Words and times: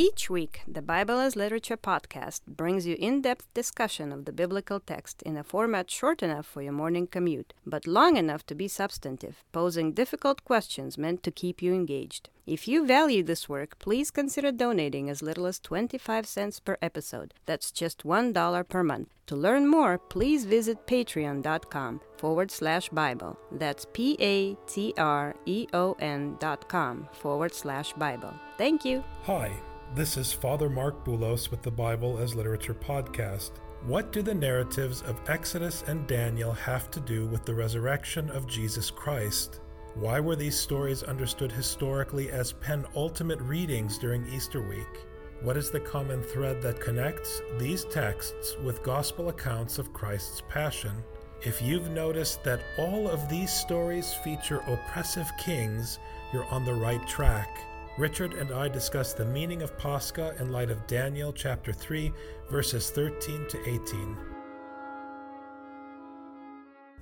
Each 0.00 0.30
week, 0.30 0.60
the 0.68 0.80
Bible 0.80 1.18
as 1.18 1.34
Literature 1.34 1.76
podcast 1.76 2.42
brings 2.46 2.86
you 2.86 2.94
in 3.00 3.20
depth 3.20 3.52
discussion 3.52 4.12
of 4.12 4.26
the 4.26 4.32
biblical 4.32 4.78
text 4.78 5.22
in 5.22 5.36
a 5.36 5.42
format 5.42 5.90
short 5.90 6.22
enough 6.22 6.46
for 6.46 6.62
your 6.62 6.72
morning 6.72 7.08
commute, 7.08 7.52
but 7.66 7.84
long 7.84 8.16
enough 8.16 8.46
to 8.46 8.54
be 8.54 8.68
substantive, 8.68 9.42
posing 9.50 9.90
difficult 9.90 10.44
questions 10.44 10.98
meant 10.98 11.24
to 11.24 11.32
keep 11.32 11.60
you 11.60 11.74
engaged. 11.74 12.30
If 12.48 12.66
you 12.66 12.86
value 12.86 13.22
this 13.22 13.46
work, 13.46 13.78
please 13.78 14.10
consider 14.10 14.50
donating 14.50 15.10
as 15.10 15.20
little 15.20 15.44
as 15.44 15.58
25 15.58 16.26
cents 16.26 16.60
per 16.60 16.78
episode. 16.80 17.34
That's 17.44 17.70
just 17.70 18.04
$1 18.04 18.68
per 18.70 18.82
month. 18.82 19.08
To 19.26 19.36
learn 19.36 19.66
more, 19.68 19.98
please 19.98 20.46
visit 20.46 20.86
patreon.com 20.86 22.00
forward 22.16 22.50
slash 22.50 22.88
Bible. 22.88 23.38
That's 23.52 23.86
P 23.92 24.16
A 24.18 24.54
T 24.66 24.94
R 24.96 25.36
E 25.44 25.66
O 25.74 25.94
N 26.00 26.38
dot 26.40 26.66
com 26.70 27.06
forward 27.12 27.52
slash 27.52 27.92
Bible. 27.92 28.32
Thank 28.56 28.82
you. 28.82 29.04
Hi. 29.24 29.52
This 29.94 30.16
is 30.16 30.32
Father 30.32 30.70
Marc 30.70 31.04
Boulos 31.04 31.50
with 31.50 31.60
the 31.60 31.70
Bible 31.70 32.16
as 32.16 32.34
Literature 32.34 32.74
podcast. 32.74 33.50
What 33.84 34.10
do 34.10 34.22
the 34.22 34.34
narratives 34.34 35.02
of 35.02 35.20
Exodus 35.28 35.84
and 35.86 36.06
Daniel 36.06 36.52
have 36.52 36.90
to 36.92 37.00
do 37.00 37.26
with 37.26 37.44
the 37.44 37.54
resurrection 37.54 38.30
of 38.30 38.46
Jesus 38.46 38.90
Christ? 38.90 39.60
Why 40.00 40.20
were 40.20 40.36
these 40.36 40.56
stories 40.56 41.02
understood 41.02 41.50
historically 41.50 42.30
as 42.30 42.52
penultimate 42.52 43.40
readings 43.40 43.98
during 43.98 44.28
Easter 44.28 44.62
week? 44.62 45.06
What 45.42 45.56
is 45.56 45.72
the 45.72 45.80
common 45.80 46.22
thread 46.22 46.62
that 46.62 46.80
connects 46.80 47.42
these 47.58 47.84
texts 47.84 48.56
with 48.62 48.84
gospel 48.84 49.28
accounts 49.28 49.76
of 49.76 49.92
Christ's 49.92 50.40
passion? 50.48 51.02
If 51.44 51.60
you've 51.60 51.90
noticed 51.90 52.44
that 52.44 52.62
all 52.78 53.08
of 53.08 53.28
these 53.28 53.52
stories 53.52 54.14
feature 54.22 54.62
oppressive 54.68 55.28
kings, 55.36 55.98
you're 56.32 56.46
on 56.46 56.64
the 56.64 56.74
right 56.74 57.04
track. 57.08 57.58
Richard 57.98 58.34
and 58.34 58.52
I 58.52 58.68
discuss 58.68 59.14
the 59.14 59.24
meaning 59.24 59.62
of 59.62 59.76
Pascha 59.78 60.32
in 60.38 60.52
light 60.52 60.70
of 60.70 60.86
Daniel 60.86 61.32
chapter 61.32 61.72
3, 61.72 62.12
verses 62.48 62.90
13 62.90 63.48
to 63.48 63.68
18. 63.68 64.37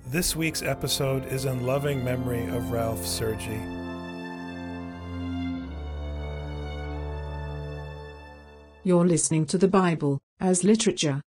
This 0.09 0.37
week's 0.37 0.61
episode 0.61 1.25
is 1.25 1.43
in 1.43 1.65
loving 1.65 2.01
memory 2.01 2.45
of 2.47 2.71
Ralph 2.71 3.05
Sergi. 3.05 3.59
You're 8.85 9.05
listening 9.05 9.45
to 9.47 9.57
the 9.57 9.67
Bible 9.67 10.19
as 10.39 10.63
literature. 10.63 11.21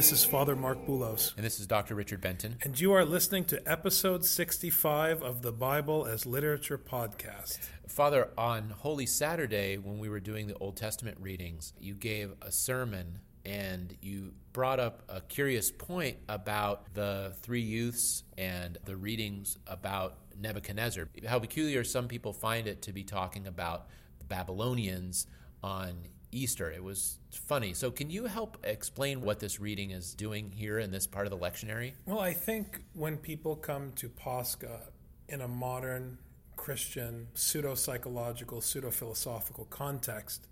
This 0.00 0.12
is 0.12 0.24
Father 0.24 0.56
Marc 0.56 0.86
Boulos. 0.86 1.36
And 1.36 1.44
this 1.44 1.60
is 1.60 1.66
Dr. 1.66 1.94
Richard 1.94 2.22
Benton. 2.22 2.56
And 2.62 2.80
you 2.80 2.94
are 2.94 3.04
listening 3.04 3.44
to 3.44 3.60
episode 3.70 4.24
65 4.24 5.22
of 5.22 5.42
the 5.42 5.52
Bible 5.52 6.06
as 6.06 6.24
Literature 6.24 6.78
podcast. 6.78 7.58
Father, 7.86 8.30
on 8.38 8.70
Holy 8.78 9.04
Saturday, 9.04 9.76
when 9.76 9.98
we 9.98 10.08
were 10.08 10.18
doing 10.18 10.46
the 10.46 10.54
Old 10.54 10.78
Testament 10.78 11.18
readings, 11.20 11.74
you 11.78 11.92
gave 11.92 12.32
a 12.40 12.50
sermon 12.50 13.20
and 13.44 13.94
you 14.00 14.32
brought 14.54 14.80
up 14.80 15.02
a 15.10 15.20
curious 15.20 15.70
point 15.70 16.16
about 16.30 16.94
the 16.94 17.34
three 17.42 17.60
youths 17.60 18.24
and 18.38 18.78
the 18.86 18.96
readings 18.96 19.58
about 19.66 20.16
Nebuchadnezzar. 20.40 21.10
How 21.28 21.40
peculiar 21.40 21.84
some 21.84 22.08
people 22.08 22.32
find 22.32 22.66
it 22.66 22.80
to 22.82 22.94
be 22.94 23.04
talking 23.04 23.46
about 23.46 23.88
the 24.18 24.24
Babylonians 24.24 25.26
on 25.62 26.06
Easter. 26.32 26.70
It 26.70 26.82
was 26.82 27.18
funny. 27.32 27.74
So, 27.74 27.90
can 27.90 28.10
you 28.10 28.26
help 28.26 28.58
explain 28.62 29.20
what 29.20 29.40
this 29.40 29.60
reading 29.60 29.90
is 29.90 30.14
doing 30.14 30.50
here 30.50 30.78
in 30.78 30.90
this 30.90 31.06
part 31.06 31.26
of 31.26 31.30
the 31.30 31.38
lectionary? 31.38 31.92
Well, 32.06 32.20
I 32.20 32.32
think 32.32 32.82
when 32.94 33.16
people 33.16 33.56
come 33.56 33.92
to 33.96 34.08
Pascha 34.08 34.82
in 35.28 35.40
a 35.40 35.48
modern 35.48 36.18
Christian 36.56 37.28
pseudo 37.34 37.74
psychological, 37.74 38.60
pseudo 38.60 38.90
philosophical 38.90 39.64
context, 39.66 40.46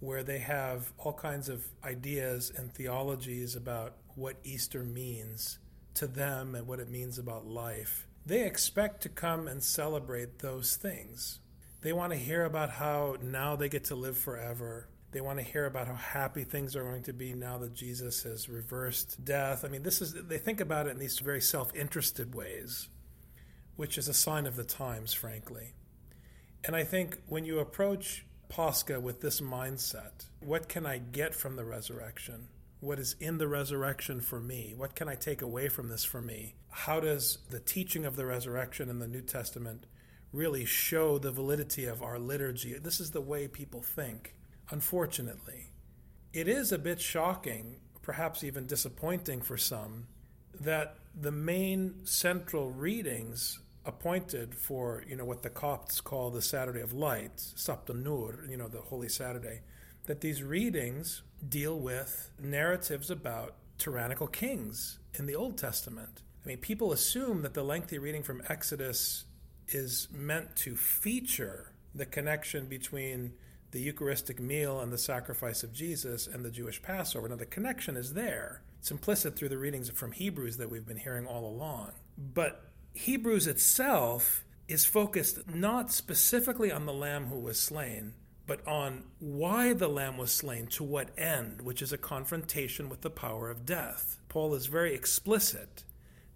where 0.00 0.22
they 0.22 0.38
have 0.38 0.92
all 0.98 1.12
kinds 1.12 1.48
of 1.48 1.64
ideas 1.82 2.52
and 2.56 2.72
theologies 2.72 3.56
about 3.56 3.94
what 4.14 4.36
Easter 4.44 4.84
means 4.84 5.58
to 5.94 6.06
them 6.06 6.54
and 6.54 6.66
what 6.66 6.78
it 6.78 6.88
means 6.88 7.18
about 7.18 7.46
life, 7.46 8.06
they 8.24 8.46
expect 8.46 9.00
to 9.02 9.08
come 9.08 9.48
and 9.48 9.62
celebrate 9.62 10.38
those 10.38 10.76
things. 10.76 11.40
They 11.80 11.92
want 11.92 12.12
to 12.12 12.18
hear 12.18 12.44
about 12.44 12.70
how 12.70 13.16
now 13.22 13.56
they 13.56 13.68
get 13.68 13.84
to 13.84 13.94
live 13.94 14.18
forever 14.18 14.88
they 15.10 15.20
want 15.20 15.38
to 15.38 15.44
hear 15.44 15.66
about 15.66 15.86
how 15.86 15.94
happy 15.94 16.44
things 16.44 16.76
are 16.76 16.84
going 16.84 17.02
to 17.04 17.12
be 17.12 17.32
now 17.32 17.58
that 17.58 17.74
Jesus 17.74 18.22
has 18.24 18.48
reversed 18.48 19.24
death. 19.24 19.64
I 19.64 19.68
mean, 19.68 19.82
this 19.82 20.02
is 20.02 20.12
they 20.12 20.38
think 20.38 20.60
about 20.60 20.86
it 20.86 20.90
in 20.90 20.98
these 20.98 21.18
very 21.18 21.40
self-interested 21.40 22.34
ways, 22.34 22.88
which 23.76 23.96
is 23.96 24.08
a 24.08 24.14
sign 24.14 24.46
of 24.46 24.56
the 24.56 24.64
times, 24.64 25.14
frankly. 25.14 25.72
And 26.64 26.76
I 26.76 26.84
think 26.84 27.18
when 27.26 27.44
you 27.44 27.58
approach 27.58 28.26
Pascha 28.48 29.00
with 29.00 29.20
this 29.20 29.40
mindset, 29.40 30.26
what 30.40 30.68
can 30.68 30.84
I 30.84 30.98
get 30.98 31.34
from 31.34 31.56
the 31.56 31.64
resurrection? 31.64 32.48
What 32.80 32.98
is 32.98 33.16
in 33.18 33.38
the 33.38 33.48
resurrection 33.48 34.20
for 34.20 34.40
me? 34.40 34.74
What 34.76 34.94
can 34.94 35.08
I 35.08 35.14
take 35.14 35.42
away 35.42 35.68
from 35.68 35.88
this 35.88 36.04
for 36.04 36.20
me? 36.20 36.54
How 36.70 37.00
does 37.00 37.38
the 37.50 37.60
teaching 37.60 38.04
of 38.04 38.16
the 38.16 38.26
resurrection 38.26 38.88
in 38.88 38.98
the 38.98 39.08
New 39.08 39.22
Testament 39.22 39.86
really 40.32 40.64
show 40.64 41.18
the 41.18 41.32
validity 41.32 41.86
of 41.86 42.02
our 42.02 42.18
liturgy? 42.18 42.78
This 42.78 43.00
is 43.00 43.10
the 43.10 43.20
way 43.20 43.48
people 43.48 43.82
think 43.82 44.34
unfortunately. 44.70 45.72
It 46.32 46.48
is 46.48 46.72
a 46.72 46.78
bit 46.78 47.00
shocking, 47.00 47.76
perhaps 48.02 48.44
even 48.44 48.66
disappointing 48.66 49.40
for 49.40 49.56
some, 49.56 50.06
that 50.60 50.96
the 51.18 51.32
main 51.32 52.04
central 52.04 52.70
readings 52.70 53.60
appointed 53.84 54.54
for, 54.54 55.02
you 55.08 55.16
know, 55.16 55.24
what 55.24 55.42
the 55.42 55.50
Copts 55.50 56.00
call 56.00 56.30
the 56.30 56.42
Saturday 56.42 56.80
of 56.80 56.92
Light, 56.92 57.36
Sabta 57.36 57.94
Nur, 57.94 58.44
you 58.48 58.56
know, 58.56 58.68
the 58.68 58.80
Holy 58.80 59.08
Saturday, 59.08 59.62
that 60.06 60.20
these 60.20 60.42
readings 60.42 61.22
deal 61.48 61.78
with 61.78 62.30
narratives 62.38 63.10
about 63.10 63.54
tyrannical 63.78 64.26
kings 64.26 64.98
in 65.14 65.26
the 65.26 65.34
Old 65.34 65.56
Testament. 65.56 66.22
I 66.44 66.48
mean, 66.48 66.58
people 66.58 66.92
assume 66.92 67.42
that 67.42 67.54
the 67.54 67.62
lengthy 67.62 67.98
reading 67.98 68.22
from 68.22 68.42
Exodus 68.48 69.24
is 69.68 70.08
meant 70.12 70.56
to 70.56 70.76
feature 70.76 71.72
the 71.94 72.06
connection 72.06 72.66
between 72.66 73.32
the 73.70 73.80
Eucharistic 73.80 74.40
meal 74.40 74.80
and 74.80 74.92
the 74.92 74.98
sacrifice 74.98 75.62
of 75.62 75.72
Jesus 75.72 76.26
and 76.26 76.44
the 76.44 76.50
Jewish 76.50 76.80
Passover. 76.82 77.28
Now, 77.28 77.36
the 77.36 77.46
connection 77.46 77.96
is 77.96 78.14
there. 78.14 78.62
It's 78.78 78.90
implicit 78.90 79.36
through 79.36 79.50
the 79.50 79.58
readings 79.58 79.90
from 79.90 80.12
Hebrews 80.12 80.56
that 80.56 80.70
we've 80.70 80.86
been 80.86 80.96
hearing 80.96 81.26
all 81.26 81.44
along. 81.44 81.92
But 82.16 82.64
Hebrews 82.94 83.46
itself 83.46 84.44
is 84.68 84.84
focused 84.84 85.48
not 85.48 85.92
specifically 85.92 86.70
on 86.70 86.86
the 86.86 86.92
Lamb 86.92 87.26
who 87.26 87.38
was 87.38 87.58
slain, 87.58 88.14
but 88.46 88.66
on 88.66 89.04
why 89.18 89.72
the 89.74 89.88
Lamb 89.88 90.16
was 90.16 90.32
slain, 90.32 90.66
to 90.68 90.84
what 90.84 91.18
end, 91.18 91.62
which 91.62 91.82
is 91.82 91.92
a 91.92 91.98
confrontation 91.98 92.88
with 92.88 93.02
the 93.02 93.10
power 93.10 93.50
of 93.50 93.66
death. 93.66 94.18
Paul 94.28 94.54
is 94.54 94.66
very 94.66 94.94
explicit 94.94 95.84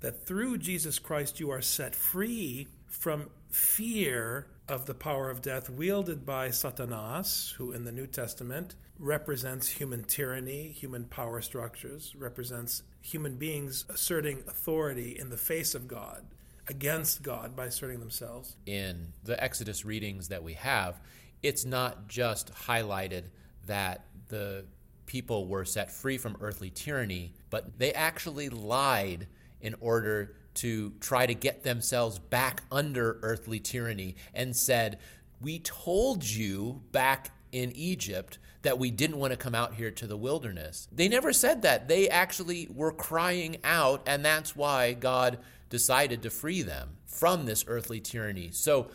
that 0.01 0.27
through 0.27 0.59
Jesus 0.59 0.99
Christ 0.99 1.41
you 1.41 1.51
are 1.51 1.63
set 1.63 1.95
free 1.95 2.69
from 2.87 3.31
fear 3.51 4.47
of 4.73 4.87
the 4.87 4.95
power 4.95 5.29
of 5.29 5.43
death 5.43 5.69
wielded 5.69 6.25
by 6.25 6.49
Satanas, 6.49 7.53
who 7.53 7.73
in 7.73 7.85
the 7.85 7.93
New 7.93 8.07
Testament 8.07 8.75
represents 8.99 9.69
human 9.69 10.03
tyranny, 10.03 10.69
human 10.69 11.05
power 11.05 11.43
structures, 11.43 12.15
represents 12.17 12.83
human 13.03 13.37
beings 13.37 13.85
asserting 13.91 14.39
authority 14.49 15.19
in 15.19 15.29
the 15.29 15.37
face 15.37 15.75
of 15.75 15.87
God, 15.87 16.25
against 16.69 17.23
God 17.23 17.55
by 17.55 17.67
asserting 17.67 18.01
themselves. 18.01 18.57
In 18.65 19.09
the 19.25 19.41
Exodus 19.43 19.85
readings 19.85 20.29
that 20.29 20.43
we 20.43 20.55
have, 20.55 21.01
it's 21.43 21.67
not 21.67 22.09
just 22.09 22.53
highlighted 22.55 23.25
that 23.67 24.07
the 24.29 24.65
people 25.05 25.47
were 25.47 25.67
set 25.67 25.91
free 25.91 26.17
from 26.17 26.37
earthly 26.41 26.71
tyranny, 26.71 27.35
but 27.51 27.79
they 27.79 27.93
actually 27.93 28.49
lied 28.49 29.27
in 29.61 29.75
order 29.81 30.35
to 30.55 30.93
try 31.01 31.27
to 31.27 31.35
get 31.35 31.63
themselves 31.63 32.19
back 32.19 32.63
under 32.71 33.19
earthly 33.23 33.61
tyranny 33.61 34.17
and 34.35 34.57
said, 34.57 34.99
We 35.41 35.59
told 35.59 36.25
you 36.25 36.83
back 36.93 37.31
in 37.53 37.73
Egypt 37.73 38.39
that 38.63 38.79
we 38.79 38.91
didn't 38.91 39.19
want 39.19 39.33
to 39.33 39.37
come 39.37 39.55
out 39.55 39.75
here 39.75 39.91
to 39.91 40.07
the 40.07 40.17
wilderness. 40.17 40.89
They 40.93 41.09
never 41.09 41.33
said 41.33 41.63
that. 41.63 41.89
They 41.89 42.09
actually 42.09 42.69
were 42.73 42.93
crying 42.93 43.57
out, 43.65 44.03
and 44.07 44.25
that's 44.25 44.57
why 44.57 44.93
God 44.93 45.39
decided 45.69 46.23
to 46.23 46.31
free 46.31 46.63
them 46.63 46.97
from 47.07 47.47
this 47.47 47.65
earthly 47.67 48.01
tyranny. 48.01 48.51
So 48.53 48.89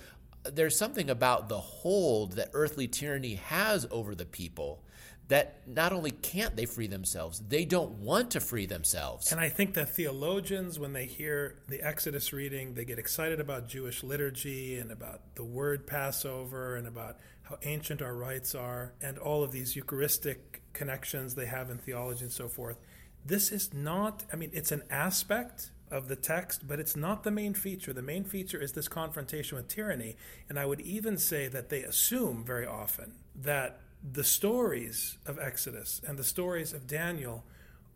there's 0.53 0.77
something 0.77 1.09
about 1.09 1.49
the 1.49 1.59
hold 1.59 2.33
that 2.33 2.49
earthly 2.53 2.87
tyranny 2.87 3.35
has 3.35 3.85
over 3.91 4.15
the 4.15 4.25
people 4.25 4.83
that 5.27 5.61
not 5.67 5.91
only 5.91 6.11
can't 6.11 6.55
they 6.55 6.65
free 6.65 6.87
themselves, 6.87 7.41
they 7.49 7.65
don't 7.65 7.91
want 7.99 8.31
to 8.31 8.39
free 8.39 8.65
themselves. 8.65 9.31
And 9.31 9.41
I 9.41 9.49
think 9.49 9.73
that 9.73 9.89
theologians, 9.93 10.79
when 10.79 10.93
they 10.93 11.05
hear 11.05 11.59
the 11.67 11.81
Exodus 11.81 12.31
reading, 12.31 12.75
they 12.75 12.85
get 12.85 12.97
excited 12.97 13.39
about 13.39 13.67
Jewish 13.67 14.03
liturgy 14.03 14.77
and 14.77 14.89
about 14.91 15.35
the 15.35 15.43
word 15.43 15.85
Passover 15.85 16.77
and 16.77 16.87
about 16.87 17.17
how 17.43 17.57
ancient 17.63 18.01
our 18.01 18.15
rites 18.15 18.55
are 18.55 18.93
and 19.01 19.17
all 19.17 19.43
of 19.43 19.51
these 19.51 19.75
Eucharistic 19.75 20.61
connections 20.71 21.35
they 21.35 21.45
have 21.45 21.69
in 21.69 21.77
theology 21.77 22.23
and 22.23 22.31
so 22.31 22.47
forth. 22.47 22.77
this 23.25 23.51
is 23.51 23.73
not, 23.73 24.23
I 24.31 24.37
mean, 24.37 24.51
it's 24.53 24.71
an 24.71 24.83
aspect 24.89 25.71
of 25.91 26.07
the 26.07 26.15
text, 26.15 26.67
but 26.67 26.79
it's 26.79 26.95
not 26.95 27.23
the 27.23 27.31
main 27.31 27.53
feature. 27.53 27.93
The 27.93 28.01
main 28.01 28.23
feature 28.23 28.61
is 28.61 28.73
this 28.73 28.87
confrontation 28.87 29.57
with 29.57 29.67
tyranny. 29.67 30.15
And 30.49 30.59
I 30.59 30.65
would 30.65 30.81
even 30.81 31.17
say 31.17 31.47
that 31.47 31.69
they 31.69 31.83
assume 31.83 32.43
very 32.43 32.65
often 32.65 33.13
that 33.35 33.79
the 34.03 34.23
stories 34.23 35.17
of 35.25 35.39
Exodus 35.39 36.01
and 36.07 36.17
the 36.17 36.23
stories 36.23 36.73
of 36.73 36.87
Daniel 36.87 37.43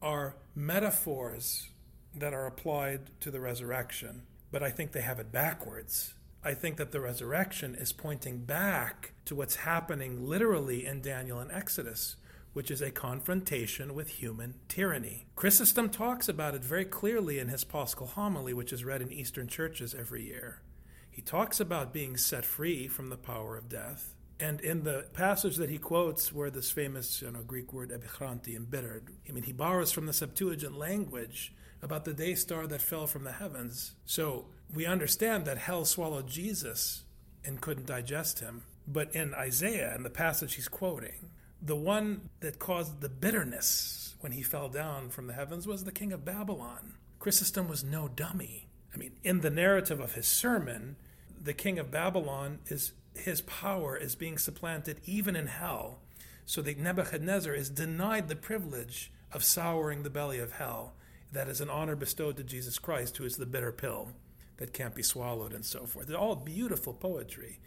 are 0.01 0.35
metaphors 0.55 1.69
that 2.15 2.33
are 2.33 2.47
applied 2.47 3.19
to 3.21 3.31
the 3.31 3.39
resurrection. 3.39 4.23
But 4.51 4.63
I 4.63 4.69
think 4.69 4.91
they 4.91 5.01
have 5.01 5.19
it 5.19 5.31
backwards. 5.31 6.13
I 6.43 6.53
think 6.53 6.77
that 6.77 6.91
the 6.91 6.99
resurrection 6.99 7.75
is 7.75 7.93
pointing 7.93 8.39
back 8.39 9.13
to 9.25 9.35
what's 9.35 9.57
happening 9.57 10.27
literally 10.27 10.85
in 10.85 11.01
Daniel 11.01 11.39
and 11.39 11.51
Exodus 11.51 12.15
which 12.53 12.71
is 12.71 12.81
a 12.81 12.91
confrontation 12.91 13.93
with 13.93 14.09
human 14.09 14.55
tyranny. 14.67 15.25
Chrysostom 15.35 15.89
talks 15.89 16.27
about 16.27 16.55
it 16.55 16.63
very 16.63 16.85
clearly 16.85 17.39
in 17.39 17.47
his 17.47 17.63
Paschal 17.63 18.07
homily, 18.07 18.53
which 18.53 18.73
is 18.73 18.83
read 18.83 19.01
in 19.01 19.11
Eastern 19.11 19.47
churches 19.47 19.95
every 19.95 20.25
year. 20.25 20.61
He 21.09 21.21
talks 21.21 21.59
about 21.59 21.93
being 21.93 22.17
set 22.17 22.45
free 22.45 22.87
from 22.87 23.09
the 23.09 23.17
power 23.17 23.57
of 23.57 23.69
death. 23.69 24.15
And 24.39 24.59
in 24.61 24.83
the 24.83 25.05
passage 25.13 25.57
that 25.57 25.69
he 25.69 25.77
quotes, 25.77 26.33
where 26.33 26.49
this 26.49 26.71
famous 26.71 27.21
you 27.21 27.31
know, 27.31 27.41
Greek 27.41 27.71
word 27.71 27.91
epikranthe, 27.91 28.55
embittered, 28.55 29.09
I 29.29 29.31
mean, 29.31 29.43
he 29.43 29.53
borrows 29.53 29.91
from 29.91 30.07
the 30.07 30.13
Septuagint 30.13 30.77
language 30.77 31.53
about 31.81 32.05
the 32.05 32.13
day 32.13 32.35
star 32.35 32.65
that 32.67 32.81
fell 32.81 33.07
from 33.07 33.23
the 33.23 33.33
heavens. 33.33 33.93
So 34.05 34.45
we 34.73 34.85
understand 34.85 35.45
that 35.45 35.57
hell 35.57 35.85
swallowed 35.85 36.27
Jesus 36.27 37.03
and 37.43 37.61
couldn't 37.61 37.87
digest 37.87 38.39
him. 38.39 38.63
But 38.87 39.15
in 39.15 39.33
Isaiah, 39.33 39.95
in 39.95 40.03
the 40.03 40.09
passage 40.09 40.55
he's 40.55 40.67
quoting, 40.67 41.29
the 41.61 41.75
one 41.75 42.29
that 42.39 42.59
caused 42.59 43.01
the 43.01 43.09
bitterness 43.09 44.15
when 44.19 44.31
he 44.31 44.41
fell 44.41 44.69
down 44.69 45.09
from 45.09 45.27
the 45.27 45.33
heavens 45.33 45.67
was 45.67 45.83
the 45.83 45.91
king 45.91 46.11
of 46.11 46.25
Babylon. 46.25 46.95
Chrysostom 47.19 47.67
was 47.67 47.83
no 47.83 48.07
dummy. 48.07 48.67
I 48.93 48.97
mean, 48.97 49.13
in 49.23 49.41
the 49.41 49.49
narrative 49.49 49.99
of 49.99 50.13
his 50.13 50.27
sermon, 50.27 50.95
the 51.39 51.53
king 51.53 51.79
of 51.79 51.91
Babylon 51.91 52.59
is 52.67 52.93
his 53.13 53.41
power 53.41 53.97
is 53.97 54.15
being 54.15 54.37
supplanted 54.37 55.01
even 55.05 55.35
in 55.35 55.47
hell, 55.47 55.99
so 56.45 56.61
that 56.61 56.77
Nebuchadnezzar 56.77 57.53
is 57.53 57.69
denied 57.69 58.27
the 58.27 58.35
privilege 58.35 59.11
of 59.31 59.43
souring 59.43 60.03
the 60.03 60.09
belly 60.09 60.39
of 60.39 60.53
hell. 60.53 60.93
That 61.31 61.47
is 61.47 61.61
an 61.61 61.69
honor 61.69 61.95
bestowed 61.95 62.37
to 62.37 62.43
Jesus 62.43 62.79
Christ, 62.79 63.17
who 63.17 63.25
is 63.25 63.37
the 63.37 63.45
bitter 63.45 63.71
pill 63.71 64.13
that 64.57 64.73
can't 64.73 64.95
be 64.95 65.03
swallowed, 65.03 65.53
and 65.53 65.65
so 65.65 65.85
forth. 65.85 66.07
They're 66.07 66.17
all 66.17 66.35
beautiful 66.35 66.93
poetry. 66.93 67.59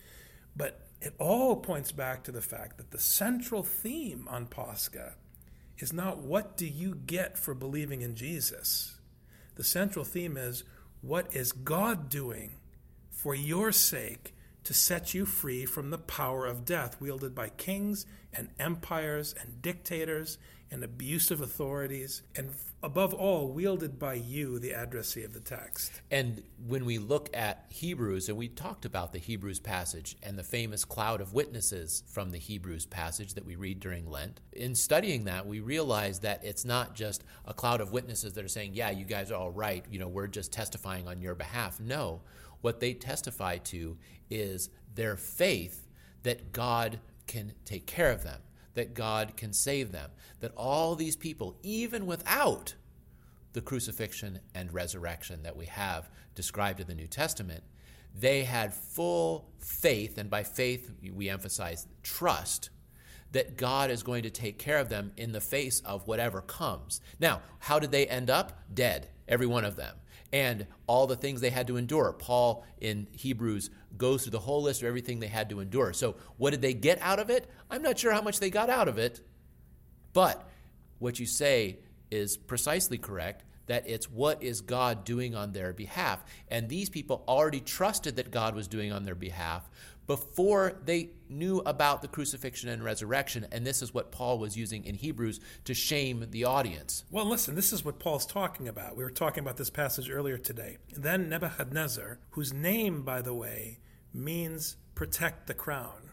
But 0.57 0.81
it 1.05 1.15
all 1.19 1.57
points 1.57 1.93
back 1.93 2.25
to 2.25 2.33
the 2.33 2.41
fact 2.41 2.79
that 2.79 2.91
the 2.91 2.99
central 2.99 3.63
theme 3.63 4.27
on 4.31 4.47
Pascha 4.47 5.13
is 5.79 5.93
not 5.93 6.19
what 6.19 6.57
do 6.57 6.67
you 6.67 6.95
get 6.95 7.37
for 7.37 7.55
believing 7.55 8.01
in 8.01 8.15
Jesus. 8.15 8.99
The 9.57 9.65
central 9.65 10.07
theme 10.07 10.39
is 10.39 10.65
what 11.03 11.35
is 11.37 11.53
God 11.53 12.09
doing 12.09 12.55
for 13.11 13.35
your 13.35 13.71
sake 13.71 14.35
to 14.65 14.73
set 14.73 15.13
you 15.13 15.27
free 15.27 15.67
from 15.67 15.91
the 15.91 15.99
power 15.99 16.47
of 16.47 16.65
death 16.65 16.99
wielded 17.01 17.35
by 17.35 17.51
kings 17.51 18.07
and 18.33 18.49
empires 18.59 19.35
and 19.39 19.61
dictators 19.61 20.39
and 20.75 20.83
abusive 20.83 21.41
authorities, 21.41 22.23
and 22.35 22.51
above 22.83 23.15
all, 23.15 23.53
wielded 23.53 23.97
by 23.97 24.15
you, 24.15 24.59
the 24.59 24.73
addressee 24.73 25.23
of 25.23 25.33
the 25.33 25.39
text. 25.39 25.93
And 26.11 26.43
when 26.67 26.85
we 26.85 26.99
look 26.99 27.31
at 27.33 27.67
Hebrews, 27.69 28.29
and 28.29 28.37
we 28.37 28.49
talked 28.49 28.85
about 28.85 29.13
the 29.13 29.21
Hebrews 29.21 29.61
passage 29.61 30.17
and 30.21 30.37
the 30.37 30.43
famous 30.43 30.85
cloud 30.85 31.21
of 31.21 31.33
witnesses 31.33 32.03
from 32.09 32.31
the 32.31 32.39
Hebrews 32.39 32.87
passage 32.87 33.35
that 33.35 33.47
we 33.47 33.55
read 33.55 33.79
during 33.79 34.11
Lent, 34.11 34.41
in 34.53 34.75
studying 34.75 35.25
that, 35.27 35.47
we 35.47 35.61
realize 35.61 36.19
that 36.21 36.45
it's 36.45 36.65
not 36.65 36.97
just 36.97 37.23
a 37.47 37.55
cloud 37.55 37.81
of 37.81 37.93
witnesses 37.93 38.33
that 38.33 38.45
are 38.45 38.49
saying, 38.49 38.73
yeah, 38.75 38.91
you 38.91 39.05
guys 39.05 39.31
are 39.31 39.39
all 39.41 39.53
right, 39.53 39.85
you 39.89 40.01
know, 40.01 40.09
we're 40.09 40.27
just 40.27 40.53
testifying 40.53 41.07
on 41.07 41.21
your 41.21 41.37
behalf. 41.37 41.79
No, 41.79 42.21
what 42.63 42.81
they 42.81 42.95
testify 42.95 43.59
to 43.59 43.97
is 44.29 44.71
their 44.93 45.17
faith 45.17 45.87
that 46.25 46.51
God 46.53 46.99
can 47.29 47.53
take 47.65 47.87
care 47.87 48.11
of 48.11 48.25
them 48.25 48.41
that 48.75 48.95
God 48.95 49.37
can 49.37 49.53
save 49.53 49.93
them. 49.93 50.11
That 50.41 50.53
all 50.57 50.95
these 50.95 51.17
people, 51.17 51.57
even 51.63 52.07
without 52.07 52.75
the 53.53 53.61
crucifixion 53.61 54.41
and 54.55 54.73
resurrection 54.73 55.43
that 55.45 55.57
we 55.57 55.67
have 55.67 56.11
described 56.35 56.81
in 56.81 56.87
the 56.87 56.95
New 56.95 57.07
Testament, 57.07 57.63
they 58.15 58.45
had 58.45 58.75
full 58.75 59.49
faith, 59.59 60.19
and 60.19 60.31
by 60.31 60.43
faith 60.43 60.91
we 61.13 61.29
emphasize 61.29 61.87
trust, 62.03 62.71
that 63.33 63.57
God 63.57 63.91
is 63.91 64.05
going 64.05 64.23
to 64.23 64.31
take 64.31 64.59
care 64.59 64.79
of 64.79 64.89
them 64.89 65.13
in 65.17 65.33
the 65.33 65.41
face 65.41 65.81
of 65.81 66.07
whatever 66.07 66.41
comes. 66.41 67.01
Now, 67.19 67.43
how 67.59 67.81
did 67.81 67.91
they 67.91 68.07
end 68.07 68.31
up? 68.31 68.61
Dead, 68.73 69.09
every 69.27 69.47
one 69.47 69.65
of 69.65 69.75
them 69.75 69.97
and 70.35 70.67
all 70.89 71.07
the 71.07 71.15
things 71.15 71.41
they 71.41 71.49
had 71.49 71.69
to 71.69 71.77
endure. 71.77 72.13
Paul 72.13 72.67
in 72.81 73.07
Hebrews 73.13 73.71
goes 73.97 74.25
through 74.25 74.33
the 74.33 74.41
whole 74.41 74.63
list 74.63 74.83
of 74.83 74.89
everything 74.89 75.21
they 75.21 75.29
had 75.29 75.49
to 75.51 75.61
endure. 75.61 75.93
So, 75.93 76.17
what 76.39 76.51
did 76.51 76.61
they 76.61 76.75
get 76.75 77.01
out 77.01 77.21
of 77.21 77.31
it? 77.31 77.49
I'm 77.71 77.83
not 77.83 78.01
sure 78.01 78.13
how 78.13 78.21
much 78.21 78.41
they 78.41 78.51
got 78.51 78.69
out 78.69 78.89
of 78.89 78.99
it, 78.99 79.21
but 80.13 80.47
what 80.99 81.21
you 81.21 81.27
say 81.27 81.79
is 82.11 82.37
precisely 82.37 82.99
correct 82.99 83.45
that 83.67 83.89
it's 83.89 84.11
what 84.11 84.43
is 84.43 84.61
God 84.61 85.05
doing 85.05 85.37
on 85.37 85.53
their 85.53 85.73
behalf. 85.73 86.25
And 86.49 86.69
these 86.69 86.91
people 86.91 87.25
already 87.29 87.61
trusted 87.61 88.17
that 88.17 88.33
God 88.33 88.57
was 88.57 88.67
doing 88.67 88.93
on 88.93 89.05
their 89.05 89.15
behalf 89.15 89.71
before 90.07 90.75
they 90.85 91.11
knew 91.29 91.59
about 91.67 92.03
the 92.03 92.09
crucifixion 92.09 92.69
and 92.69 92.85
resurrection. 92.85 93.47
And 93.51 93.67
this 93.67 93.83
is 93.83 93.95
what 93.95 94.13
Paul 94.13 94.39
was 94.39 94.57
using 94.57 94.85
in 94.85 94.95
Hebrews 94.95 95.41
to 95.65 95.75
shame 95.75 96.27
the 96.31 96.45
audience. 96.45 97.05
Well, 97.11 97.27
listen, 97.27 97.55
this 97.55 97.73
is 97.73 97.85
what 97.85 97.99
Paul's 97.99 98.27
talking 98.27 98.69
about. 98.69 98.97
We 98.97 99.05
were 99.05 99.11
talking 99.11 99.43
about 99.43 99.57
this 99.57 99.71
passage 99.71 100.11
earlier 100.11 100.39
today. 100.39 100.79
Then 100.97 101.29
Nebuchadnezzar, 101.29 102.19
whose 102.31 102.53
name, 102.53 103.03
by 103.03 103.23
the 103.23 103.35
way, 103.35 103.79
means 104.13 104.77
protect 104.95 105.47
the 105.47 105.55
crown. 105.55 106.11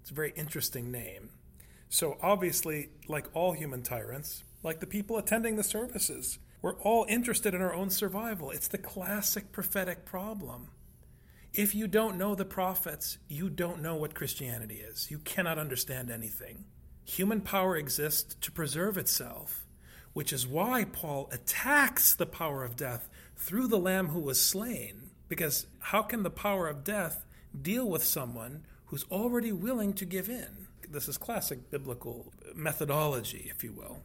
It's 0.00 0.10
a 0.10 0.14
very 0.14 0.32
interesting 0.36 0.90
name. 0.90 1.30
So, 1.88 2.16
obviously, 2.20 2.90
like 3.06 3.26
all 3.34 3.52
human 3.52 3.82
tyrants, 3.82 4.42
like 4.62 4.80
the 4.80 4.86
people 4.86 5.18
attending 5.18 5.56
the 5.56 5.62
services, 5.62 6.38
we're 6.62 6.74
all 6.80 7.06
interested 7.08 7.54
in 7.54 7.62
our 7.62 7.74
own 7.74 7.90
survival. 7.90 8.50
It's 8.50 8.68
the 8.68 8.78
classic 8.78 9.52
prophetic 9.52 10.04
problem. 10.04 10.70
If 11.56 11.74
you 11.74 11.88
don't 11.88 12.18
know 12.18 12.34
the 12.34 12.44
prophets, 12.44 13.16
you 13.28 13.48
don't 13.48 13.80
know 13.80 13.96
what 13.96 14.14
Christianity 14.14 14.74
is. 14.74 15.10
You 15.10 15.18
cannot 15.20 15.58
understand 15.58 16.10
anything. 16.10 16.66
Human 17.06 17.40
power 17.40 17.78
exists 17.78 18.36
to 18.42 18.52
preserve 18.52 18.98
itself, 18.98 19.64
which 20.12 20.34
is 20.34 20.46
why 20.46 20.84
Paul 20.84 21.30
attacks 21.32 22.12
the 22.12 22.26
power 22.26 22.62
of 22.62 22.76
death 22.76 23.08
through 23.36 23.68
the 23.68 23.78
Lamb 23.78 24.08
who 24.08 24.20
was 24.20 24.38
slain. 24.38 25.08
Because 25.28 25.66
how 25.78 26.02
can 26.02 26.24
the 26.24 26.30
power 26.30 26.68
of 26.68 26.84
death 26.84 27.24
deal 27.58 27.88
with 27.88 28.04
someone 28.04 28.66
who's 28.88 29.06
already 29.10 29.50
willing 29.50 29.94
to 29.94 30.04
give 30.04 30.28
in? 30.28 30.66
This 30.86 31.08
is 31.08 31.16
classic 31.16 31.70
biblical 31.70 32.34
methodology, 32.54 33.50
if 33.50 33.64
you 33.64 33.72
will. 33.72 34.02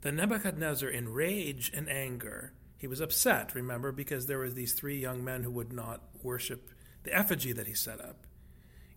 The 0.00 0.12
Nebuchadnezzar, 0.12 0.88
in 0.88 1.12
rage 1.12 1.70
and 1.74 1.90
anger, 1.90 2.54
he 2.80 2.86
was 2.86 3.00
upset, 3.00 3.54
remember, 3.54 3.92
because 3.92 4.24
there 4.24 4.38
were 4.38 4.48
these 4.48 4.72
three 4.72 4.98
young 4.98 5.22
men 5.22 5.42
who 5.42 5.50
would 5.50 5.70
not 5.70 6.00
worship 6.22 6.70
the 7.02 7.16
effigy 7.16 7.52
that 7.52 7.66
he 7.66 7.74
set 7.74 8.00
up. 8.00 8.26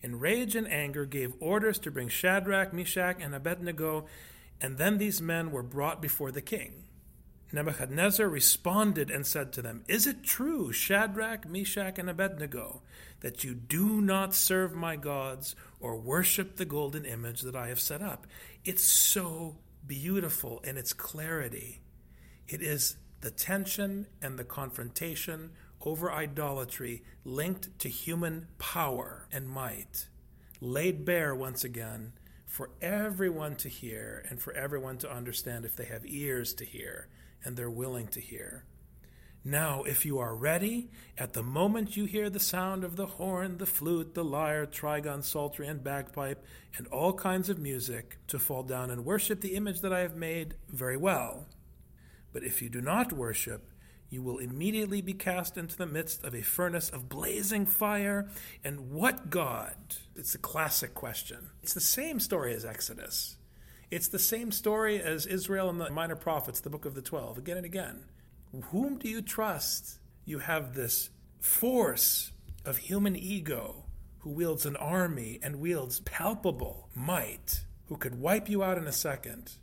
In 0.01 0.19
rage 0.19 0.55
and 0.55 0.67
anger, 0.67 1.05
gave 1.05 1.33
orders 1.39 1.79
to 1.79 1.91
bring 1.91 2.09
Shadrach, 2.09 2.73
Meshach, 2.73 3.17
and 3.21 3.33
Abednego, 3.33 4.05
and 4.59 4.77
then 4.77 4.97
these 4.97 5.21
men 5.21 5.51
were 5.51 5.63
brought 5.63 6.01
before 6.01 6.31
the 6.31 6.41
king. 6.41 6.83
Nebuchadnezzar 7.53 8.27
responded 8.27 9.11
and 9.11 9.27
said 9.27 9.53
to 9.53 9.61
them, 9.61 9.83
Is 9.87 10.07
it 10.07 10.23
true, 10.23 10.73
Shadrach, 10.73 11.47
Meshach, 11.47 11.99
and 11.99 12.09
Abednego, 12.09 12.81
that 13.19 13.43
you 13.43 13.53
do 13.53 14.01
not 14.01 14.33
serve 14.33 14.73
my 14.73 14.95
gods 14.95 15.55
or 15.79 15.95
worship 15.95 16.55
the 16.55 16.65
golden 16.65 17.05
image 17.05 17.41
that 17.41 17.55
I 17.55 17.67
have 17.67 17.79
set 17.79 18.01
up? 18.01 18.25
It's 18.65 18.83
so 18.83 19.57
beautiful 19.85 20.61
in 20.63 20.77
its 20.77 20.93
clarity. 20.93 21.81
It 22.47 22.63
is 22.63 22.97
the 23.21 23.31
tension 23.31 24.07
and 24.19 24.39
the 24.39 24.43
confrontation 24.43 25.51
over 25.83 26.11
idolatry 26.11 27.03
linked 27.23 27.77
to 27.79 27.89
human 27.89 28.47
power 28.57 29.27
and 29.31 29.47
might, 29.47 30.07
laid 30.59 31.05
bare 31.05 31.35
once 31.35 31.63
again 31.63 32.13
for 32.45 32.69
everyone 32.81 33.55
to 33.55 33.67
hear 33.67 34.25
and 34.29 34.41
for 34.41 34.53
everyone 34.53 34.97
to 34.97 35.11
understand 35.11 35.65
if 35.65 35.75
they 35.75 35.85
have 35.85 36.05
ears 36.05 36.53
to 36.53 36.65
hear 36.65 37.07
and 37.43 37.57
they're 37.57 37.69
willing 37.69 38.07
to 38.07 38.21
hear. 38.21 38.63
Now, 39.45 39.83
if 39.83 40.05
you 40.05 40.19
are 40.19 40.35
ready, 40.35 40.89
at 41.17 41.33
the 41.33 41.43
moment 41.43 41.97
you 41.97 42.05
hear 42.05 42.29
the 42.29 42.39
sound 42.39 42.85
of 42.85 42.95
the 42.95 43.05
horn, 43.05 43.57
the 43.57 43.65
flute, 43.65 44.13
the 44.13 44.23
lyre, 44.23 44.65
trigon, 44.65 45.21
psaltery, 45.21 45.67
and 45.67 45.83
bagpipe, 45.83 46.45
and 46.77 46.87
all 46.87 47.11
kinds 47.11 47.49
of 47.49 47.59
music, 47.59 48.19
to 48.27 48.39
fall 48.39 48.63
down 48.63 48.89
and 48.89 49.03
worship 49.03 49.41
the 49.41 49.55
image 49.55 49.81
that 49.81 49.91
I 49.91 49.99
have 49.99 50.15
made, 50.15 50.55
very 50.69 50.95
well. 50.95 51.47
But 52.31 52.43
if 52.43 52.61
you 52.61 52.69
do 52.69 52.79
not 52.79 53.11
worship, 53.11 53.67
you 54.13 54.21
will 54.21 54.37
immediately 54.37 55.01
be 55.01 55.13
cast 55.13 55.57
into 55.57 55.75
the 55.75 55.87
midst 55.87 56.23
of 56.23 56.35
a 56.35 56.41
furnace 56.43 56.89
of 56.89 57.09
blazing 57.09 57.65
fire. 57.65 58.29
And 58.63 58.91
what 58.91 59.31
God? 59.31 59.75
It's 60.15 60.35
a 60.35 60.39
classic 60.39 60.93
question. 60.93 61.49
It's 61.63 61.73
the 61.73 61.81
same 61.81 62.19
story 62.19 62.53
as 62.53 62.63
Exodus. 62.63 63.37
It's 63.89 64.07
the 64.07 64.19
same 64.19 64.51
story 64.51 65.01
as 65.01 65.25
Israel 65.25 65.69
and 65.69 65.81
the 65.81 65.89
minor 65.89 66.15
prophets, 66.15 66.59
the 66.59 66.69
book 66.69 66.85
of 66.85 66.93
the 66.93 67.01
12, 67.01 67.39
again 67.39 67.57
and 67.57 67.65
again. 67.65 68.05
Whom 68.65 68.99
do 68.99 69.09
you 69.09 69.21
trust? 69.21 69.97
You 70.25 70.39
have 70.39 70.75
this 70.75 71.09
force 71.39 72.31
of 72.63 72.77
human 72.77 73.15
ego 73.15 73.85
who 74.19 74.29
wields 74.29 74.65
an 74.65 74.75
army 74.75 75.39
and 75.41 75.55
wields 75.55 76.01
palpable 76.01 76.87
might, 76.95 77.65
who 77.87 77.97
could 77.97 78.19
wipe 78.19 78.47
you 78.47 78.63
out 78.63 78.77
in 78.77 78.87
a 78.87 78.91
second. 78.91 79.53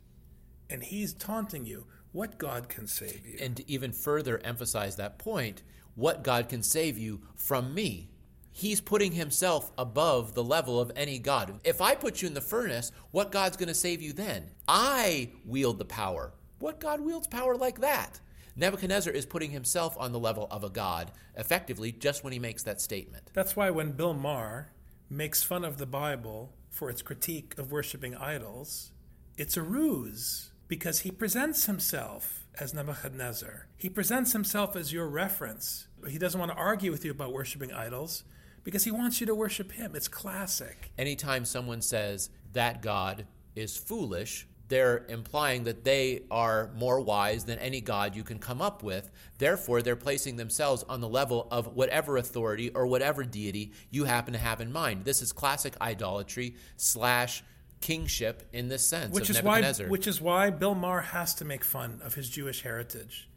And 0.69 0.83
he's 0.83 1.13
taunting 1.13 1.65
you. 1.65 1.87
What 2.11 2.37
God 2.37 2.67
can 2.67 2.87
save 2.87 3.25
you? 3.25 3.37
And 3.39 3.55
to 3.57 3.71
even 3.71 3.93
further 3.93 4.39
emphasize 4.39 4.97
that 4.97 5.17
point, 5.17 5.63
what 5.95 6.23
God 6.23 6.49
can 6.49 6.61
save 6.61 6.97
you 6.97 7.21
from 7.35 7.73
me. 7.73 8.09
He's 8.51 8.81
putting 8.81 9.13
himself 9.13 9.71
above 9.77 10.33
the 10.33 10.43
level 10.43 10.79
of 10.79 10.91
any 10.95 11.19
God. 11.19 11.59
If 11.63 11.79
I 11.79 11.95
put 11.95 12.21
you 12.21 12.27
in 12.27 12.33
the 12.33 12.41
furnace, 12.41 12.91
what 13.11 13.31
God's 13.31 13.55
going 13.55 13.69
to 13.69 13.73
save 13.73 14.01
you 14.01 14.11
then? 14.11 14.51
I 14.67 15.29
wield 15.45 15.79
the 15.79 15.85
power. 15.85 16.33
What 16.59 16.81
God 16.81 16.99
wields 16.99 17.27
power 17.27 17.55
like 17.55 17.79
that? 17.79 18.19
Nebuchadnezzar 18.57 19.13
is 19.13 19.25
putting 19.25 19.51
himself 19.51 19.95
on 19.97 20.11
the 20.11 20.19
level 20.19 20.47
of 20.51 20.65
a 20.65 20.69
God, 20.69 21.11
effectively, 21.37 21.93
just 21.93 22.25
when 22.25 22.33
he 22.33 22.39
makes 22.39 22.63
that 22.63 22.81
statement. 22.81 23.31
That's 23.33 23.55
why 23.55 23.69
when 23.69 23.93
Bill 23.93 24.13
Maher 24.13 24.73
makes 25.09 25.43
fun 25.43 25.63
of 25.63 25.77
the 25.77 25.85
Bible 25.85 26.53
for 26.69 26.89
its 26.89 27.01
critique 27.01 27.57
of 27.57 27.71
worshiping 27.71 28.15
idols, 28.15 28.91
it's 29.37 29.55
a 29.55 29.61
ruse 29.61 30.50
because 30.71 30.99
he 30.99 31.11
presents 31.11 31.65
himself 31.65 32.47
as 32.57 32.73
Nebuchadnezzar. 32.73 33.67
He 33.75 33.89
presents 33.89 34.31
himself 34.31 34.77
as 34.77 34.93
your 34.93 35.05
reference. 35.05 35.89
He 36.07 36.17
doesn't 36.17 36.39
want 36.39 36.49
to 36.49 36.57
argue 36.57 36.91
with 36.91 37.03
you 37.03 37.11
about 37.11 37.33
worshiping 37.33 37.73
idols 37.73 38.23
because 38.63 38.85
he 38.85 38.91
wants 38.91 39.19
you 39.19 39.27
to 39.27 39.35
worship 39.35 39.73
him. 39.73 39.97
It's 39.97 40.07
classic. 40.07 40.93
Anytime 40.97 41.43
someone 41.43 41.81
says 41.81 42.29
that 42.53 42.81
God 42.81 43.25
is 43.53 43.75
foolish, 43.75 44.47
they're 44.69 45.05
implying 45.09 45.65
that 45.65 45.83
they 45.83 46.21
are 46.31 46.71
more 46.77 47.01
wise 47.01 47.43
than 47.43 47.59
any 47.59 47.81
God 47.81 48.15
you 48.15 48.23
can 48.23 48.39
come 48.39 48.61
up 48.61 48.81
with. 48.81 49.11
Therefore, 49.39 49.81
they're 49.81 49.97
placing 49.97 50.37
themselves 50.37 50.85
on 50.87 51.01
the 51.01 51.09
level 51.09 51.49
of 51.51 51.75
whatever 51.75 52.15
authority 52.15 52.69
or 52.69 52.87
whatever 52.87 53.25
deity 53.25 53.73
you 53.89 54.05
happen 54.05 54.31
to 54.31 54.39
have 54.39 54.61
in 54.61 54.71
mind. 54.71 55.03
This 55.03 55.21
is 55.21 55.33
classic 55.33 55.75
idolatry 55.81 56.55
slash 56.77 57.43
kingship 57.81 58.47
in 58.53 58.69
this 58.69 58.85
sense 58.85 59.13
which 59.13 59.29
of 59.29 59.35
is 59.37 59.43
why 59.43 59.55
Nebuchadnezzar. 59.55 59.89
which 59.89 60.07
is 60.07 60.21
why 60.21 60.49
Bill 60.49 60.75
Maher 60.75 61.01
has 61.01 61.33
to 61.35 61.45
make 61.45 61.63
fun 61.63 61.99
of 62.03 62.13
his 62.15 62.29
Jewish 62.29 62.61
heritage. 62.61 63.27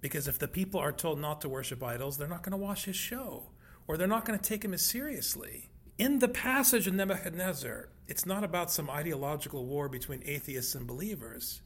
Because 0.00 0.26
if 0.26 0.38
the 0.38 0.48
people 0.48 0.80
are 0.80 0.92
told 0.92 1.20
not 1.20 1.42
to 1.42 1.48
worship 1.48 1.82
idols, 1.82 2.16
they're 2.16 2.26
not 2.26 2.42
going 2.42 2.52
to 2.52 2.56
watch 2.56 2.86
his 2.86 2.96
show 2.96 3.50
or 3.86 3.96
they're 3.96 4.06
not 4.06 4.24
going 4.24 4.38
to 4.38 4.48
take 4.48 4.64
him 4.64 4.72
as 4.72 4.82
seriously. 4.82 5.70
In 5.98 6.20
the 6.20 6.28
passage 6.28 6.86
in 6.86 6.96
Nebuchadnezzar, 6.96 7.88
it's 8.08 8.24
not 8.24 8.42
about 8.42 8.70
some 8.70 8.88
ideological 8.88 9.66
war 9.66 9.88
between 9.88 10.22
atheists 10.24 10.74
and 10.74 10.86
believers. 10.86 11.60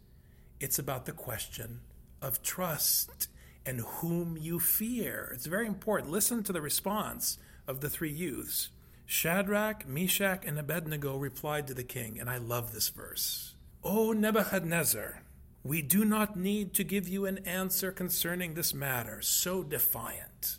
It's 0.59 0.79
about 0.79 1.07
the 1.07 1.13
question 1.13 1.81
of 2.21 2.43
trust 2.43 3.29
and 3.67 3.81
whom 3.81 4.37
you 4.37 4.59
fear. 4.59 5.31
It's 5.35 5.47
very 5.47 5.67
important. 5.67 6.11
Listen 6.11 6.43
to 6.45 6.53
the 6.53 6.61
response 6.61 7.39
of 7.67 7.81
the 7.81 7.91
three 7.91 8.11
youths. 8.11 8.71
Shadrach, 9.07 9.87
Meshach, 9.87 10.45
and 10.45 10.59
Abednego 10.59 11.17
replied 11.17 11.67
to 11.67 11.75
the 11.75 11.85
king, 11.85 12.19
and 12.19 12.31
I 12.31 12.39
love 12.39 12.73
this 12.73 12.89
verse. 12.89 13.55
O 13.83 14.13
Nebuchadnezzar, 14.13 15.23
we 15.63 15.83
do 15.83 16.05
not 16.05 16.37
need 16.37 16.75
to 16.75 16.85
give 16.85 17.09
you 17.09 17.27
an 17.27 17.39
answer 17.47 17.93
concerning 17.93 18.55
this 18.55 18.75
matter, 18.75 19.21
so 19.21 19.63
defiant. 19.63 20.59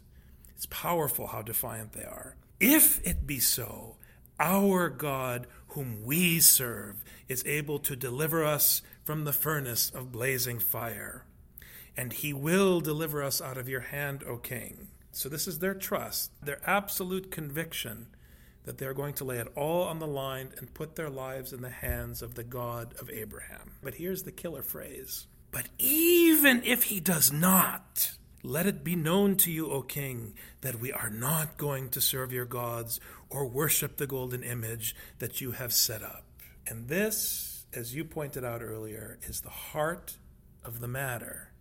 It's 0.56 0.68
powerful 0.68 1.28
how 1.28 1.42
defiant 1.42 1.94
they 1.94 2.04
are. 2.04 2.36
If 2.60 3.06
it 3.06 3.28
be 3.28 3.40
so, 3.40 3.98
our 4.40 4.90
God, 4.90 5.48
whom 5.70 6.04
we 6.04 6.40
serve, 6.40 7.04
is 7.28 7.46
able 7.46 7.80
to 7.80 7.96
deliver 7.96 8.44
us 8.44 8.82
from 9.04 9.24
the 9.24 9.34
furnace 9.34 9.90
of 9.90 10.12
blazing 10.12 10.60
fire. 10.60 11.26
And 11.98 12.14
he 12.14 12.34
will 12.34 12.82
deliver 12.82 13.24
us 13.24 13.42
out 13.42 13.58
of 13.58 13.70
your 13.70 13.82
hand, 13.82 14.24
O 14.28 14.38
king. 14.38 14.90
So, 15.12 15.30
this 15.30 15.48
is 15.48 15.60
their 15.60 15.74
trust, 15.74 16.32
their 16.44 16.60
absolute 16.70 17.32
conviction 17.32 18.08
that 18.66 18.78
they're 18.78 18.94
going 18.94 19.14
to 19.14 19.24
lay 19.24 19.38
it 19.38 19.48
all 19.56 19.84
on 19.84 20.00
the 20.00 20.08
line 20.08 20.50
and 20.58 20.74
put 20.74 20.96
their 20.96 21.10
lives 21.10 21.54
in 21.54 21.62
the 21.62 21.70
hands 21.70 22.22
of 22.22 22.36
the 22.36 22.44
God 22.44 22.94
of 23.00 23.10
Abraham. 23.10 23.72
But 23.82 23.96
here's 23.96 24.24
the 24.24 24.32
killer 24.32 24.62
phrase 24.62 25.28
But 25.52 25.70
even 25.78 26.64
if 26.64 26.84
he 26.84 27.00
does 27.00 27.32
not, 27.32 28.12
let 28.44 28.68
it 28.68 28.84
be 28.84 28.96
known 28.96 29.38
to 29.38 29.52
you, 29.52 29.72
O 29.72 29.82
king, 29.82 30.34
that 30.62 30.80
we 30.80 30.92
are 30.92 31.10
not 31.10 31.58
going 31.58 31.90
to 31.90 32.02
serve 32.02 32.32
your 32.32 32.46
gods 32.46 33.00
or 33.30 33.48
worship 33.48 33.98
the 33.98 34.08
golden 34.08 34.44
image 34.44 34.96
that 35.20 35.42
you 35.42 35.52
have 35.52 35.74
set 35.74 36.04
up. 36.04 36.26
And 36.68 36.88
this, 36.88 37.66
as 37.74 37.96
you 37.96 38.04
pointed 38.04 38.44
out 38.44 38.62
earlier, 38.62 39.20
is 39.24 39.42
the 39.42 39.50
heart 39.50 40.18
of 40.64 40.80
the 40.80 40.88
matter. 40.88 41.52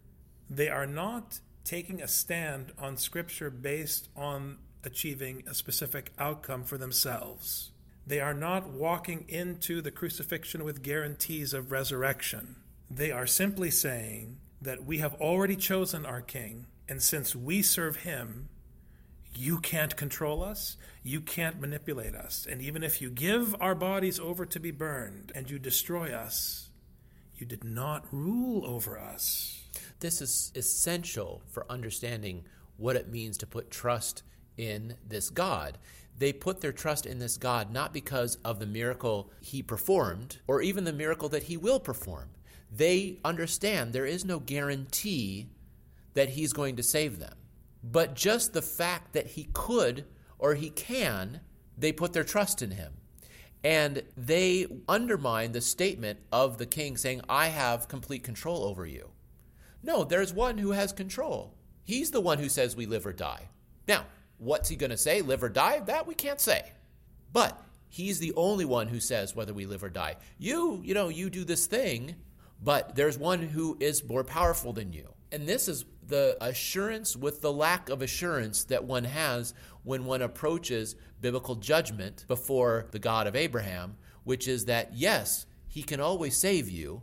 They 0.49 0.69
are 0.69 0.87
not 0.87 1.41
taking 1.65 2.03
a 2.03 2.09
stand 2.09 2.73
on 2.79 2.97
Scripture 2.97 3.51
based 3.51 4.09
on 4.15 4.59
achieving 4.85 5.43
a 5.47 5.55
specific 5.55 6.13
outcome 6.19 6.65
for 6.65 6.79
themselves. 6.79 7.71
They 8.07 8.21
are 8.21 8.35
not 8.35 8.69
walking 8.69 9.25
into 9.29 9.81
the 9.81 9.91
crucifixion 9.91 10.63
with 10.63 10.83
guarantees 10.83 11.55
of 11.55 11.73
resurrection. 11.73 12.57
They 12.91 13.11
are 13.11 13.27
simply 13.27 13.71
saying 13.71 14.37
that 14.61 14.85
we 14.85 14.99
have 14.99 15.15
already 15.15 15.57
chosen 15.57 16.05
our 16.05 16.21
King, 16.21 16.67
and 16.89 17.03
since 17.03 17.35
we 17.35 17.63
serve 17.63 17.97
Him, 17.97 18.49
you 19.35 19.59
can't 19.59 19.97
control 19.97 20.45
us, 20.45 20.77
you 21.03 21.21
can't 21.21 21.61
manipulate 21.61 22.15
us. 22.15 22.47
And 22.49 22.63
even 22.63 22.83
if 22.83 23.03
you 23.03 23.11
give 23.11 23.57
our 23.61 23.75
bodies 23.75 24.21
over 24.21 24.47
to 24.47 24.61
be 24.61 24.71
burned 24.71 25.33
and 25.35 25.51
you 25.51 25.59
destroy 25.59 26.13
us, 26.13 26.69
you 27.37 27.47
did 27.47 27.65
not 27.65 28.07
rule 28.13 28.65
over 28.65 28.99
us. 28.99 29.63
This 30.01 30.21
is 30.21 30.53
essential 30.55 31.43
for 31.51 31.67
understanding 31.71 32.45
what 32.77 32.97
it 32.97 33.11
means 33.11 33.39
to 33.39 33.47
put 33.47 33.71
trust 33.71 34.23
in 34.57 34.97
this 35.07 35.31
God. 35.31 35.79
They 36.17 36.33
put 36.33 36.61
their 36.61 36.73
trust 36.73 37.07
in 37.07 37.19
this 37.19 37.37
God 37.37 37.73
not 37.73 37.93
because 37.93 38.37
of 38.45 38.61
the 38.61 38.67
miracle 38.67 39.31
he 39.41 39.63
performed 39.63 40.39
or 40.47 40.63
even 40.63 40.85
the 40.85 40.93
miracle 40.93 41.29
that 41.31 41.45
he 41.45 41.57
will 41.57 41.81
perform. 41.81 42.31
They 42.71 43.19
understand 43.25 43.93
there 43.93 44.07
is 44.07 44.25
no 44.25 44.39
guarantee 44.39 45.49
that 46.15 46.31
he's 46.31 46.53
going 46.53 46.77
to 46.77 46.83
save 46.83 47.19
them. 47.19 47.35
But 47.83 48.15
just 48.15 48.53
the 48.53 48.63
fact 48.63 49.13
that 49.13 49.29
he 49.29 49.49
could 49.53 50.05
or 50.39 50.55
he 50.55 50.71
can, 50.71 51.41
they 51.77 51.93
put 51.93 52.13
their 52.13 52.25
trust 52.25 52.63
in 52.63 52.73
him. 52.73 52.95
And 53.63 54.03
they 54.17 54.67
undermine 54.89 55.53
the 55.53 55.61
statement 55.61 56.19
of 56.31 56.59
the 56.59 56.67
king 56.67 56.97
saying, 56.97 57.23
I 57.29 57.49
have 57.49 57.89
complete 57.89 58.23
control 58.23 58.65
over 58.65 58.87
you. 58.87 59.11
No, 59.83 60.05
there's 60.05 60.33
one 60.33 60.59
who 60.59 60.73
has 60.73 60.93
control. 60.93 61.55
He's 61.83 62.11
the 62.11 62.21
one 62.21 62.39
who 62.39 62.49
says 62.49 62.77
we 62.77 62.87
live 62.87 63.07
or 63.07 63.13
die. 63.13 63.49
Now, 63.87 64.07
what's 64.39 64.69
he 64.69 64.77
going 64.77 64.91
to 64.91 64.97
say, 64.97 65.23
live 65.23 65.43
or 65.43 65.49
die? 65.49 65.81
That 65.81 66.07
we 66.07 66.15
can't 66.15 66.41
say. 66.41 66.73
But 67.33 67.61
he's 67.89 68.19
the 68.19 68.33
only 68.35 68.65
one 68.65 68.89
who 68.89 69.01
says 69.01 69.35
whether 69.35 69.55
we 69.55 69.67
live 69.67 69.85
or 69.85 69.91
die. 69.91 70.17
You, 70.39 70.81
you 70.85 70.95
know, 70.95 71.09
you 71.09 71.31
do 71.31 71.45
this 71.45 71.67
thing, 71.67 72.17
but 72.63 72.95
there's 72.95 73.19
one 73.19 73.43
who 73.43 73.77
is 73.81 74.05
more 74.05 74.25
powerful 74.25 74.73
than 74.73 74.93
you. 74.93 75.13
And 75.33 75.47
this 75.47 75.69
is 75.69 75.85
the 76.07 76.37
assurance 76.41 77.17
with 77.17 77.41
the 77.41 77.53
lack 77.53 77.89
of 77.89 78.03
assurance 78.03 78.65
that 78.65 78.85
one 78.85 79.05
has 79.05 79.55
when 79.83 80.05
one 80.05 80.23
approaches 80.23 80.97
biblical 81.21 81.57
judgment 81.57 82.25
before 82.29 82.87
the 82.91 82.99
God 82.99 83.27
of 83.27 83.35
Abraham, 83.35 83.97
which 84.25 84.47
is 84.47 84.67
that, 84.67 84.95
yes, 84.95 85.47
he 85.67 85.83
can 85.83 86.01
always 86.01 86.37
save 86.41 86.69
you, 86.69 87.03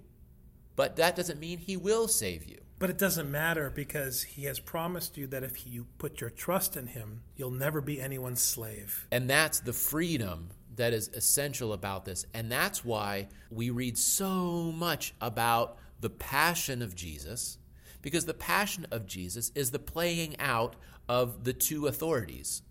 but 0.75 0.95
that 0.95 1.15
doesn't 1.15 1.39
mean 1.39 1.57
he 1.57 1.77
will 1.77 2.07
save 2.07 2.45
you. 2.45 2.60
But 2.81 2.89
it 2.89 2.97
doesn't 2.97 3.29
matter 3.29 3.69
because 3.69 4.23
he 4.23 4.45
has 4.45 4.59
promised 4.59 5.15
you 5.15 5.27
that 5.27 5.43
if 5.43 5.67
you 5.67 5.85
put 5.99 6.19
your 6.19 6.31
trust 6.31 6.75
in 6.75 6.87
him, 6.87 7.21
you'll 7.35 7.51
never 7.51 7.79
be 7.79 8.01
anyone's 8.01 8.41
slave. 8.41 9.05
And 9.11 9.29
that's 9.29 9.59
the 9.59 9.71
freedom 9.71 10.49
that 10.77 10.91
is 10.91 11.07
essential 11.09 11.73
about 11.73 12.05
this. 12.05 12.25
And 12.33 12.51
that's 12.51 12.83
why 12.83 13.27
we 13.51 13.69
read 13.69 13.99
so 13.99 14.71
much 14.71 15.13
about 15.21 15.77
the 15.99 16.09
passion 16.09 16.81
of 16.81 16.95
Jesus, 16.95 17.59
because 18.01 18.25
the 18.25 18.33
passion 18.33 18.87
of 18.89 19.05
Jesus 19.05 19.51
is 19.53 19.69
the 19.69 19.77
playing 19.77 20.39
out 20.39 20.75
of 21.07 21.43
the 21.43 21.53
two 21.53 21.85
authorities 21.85 22.63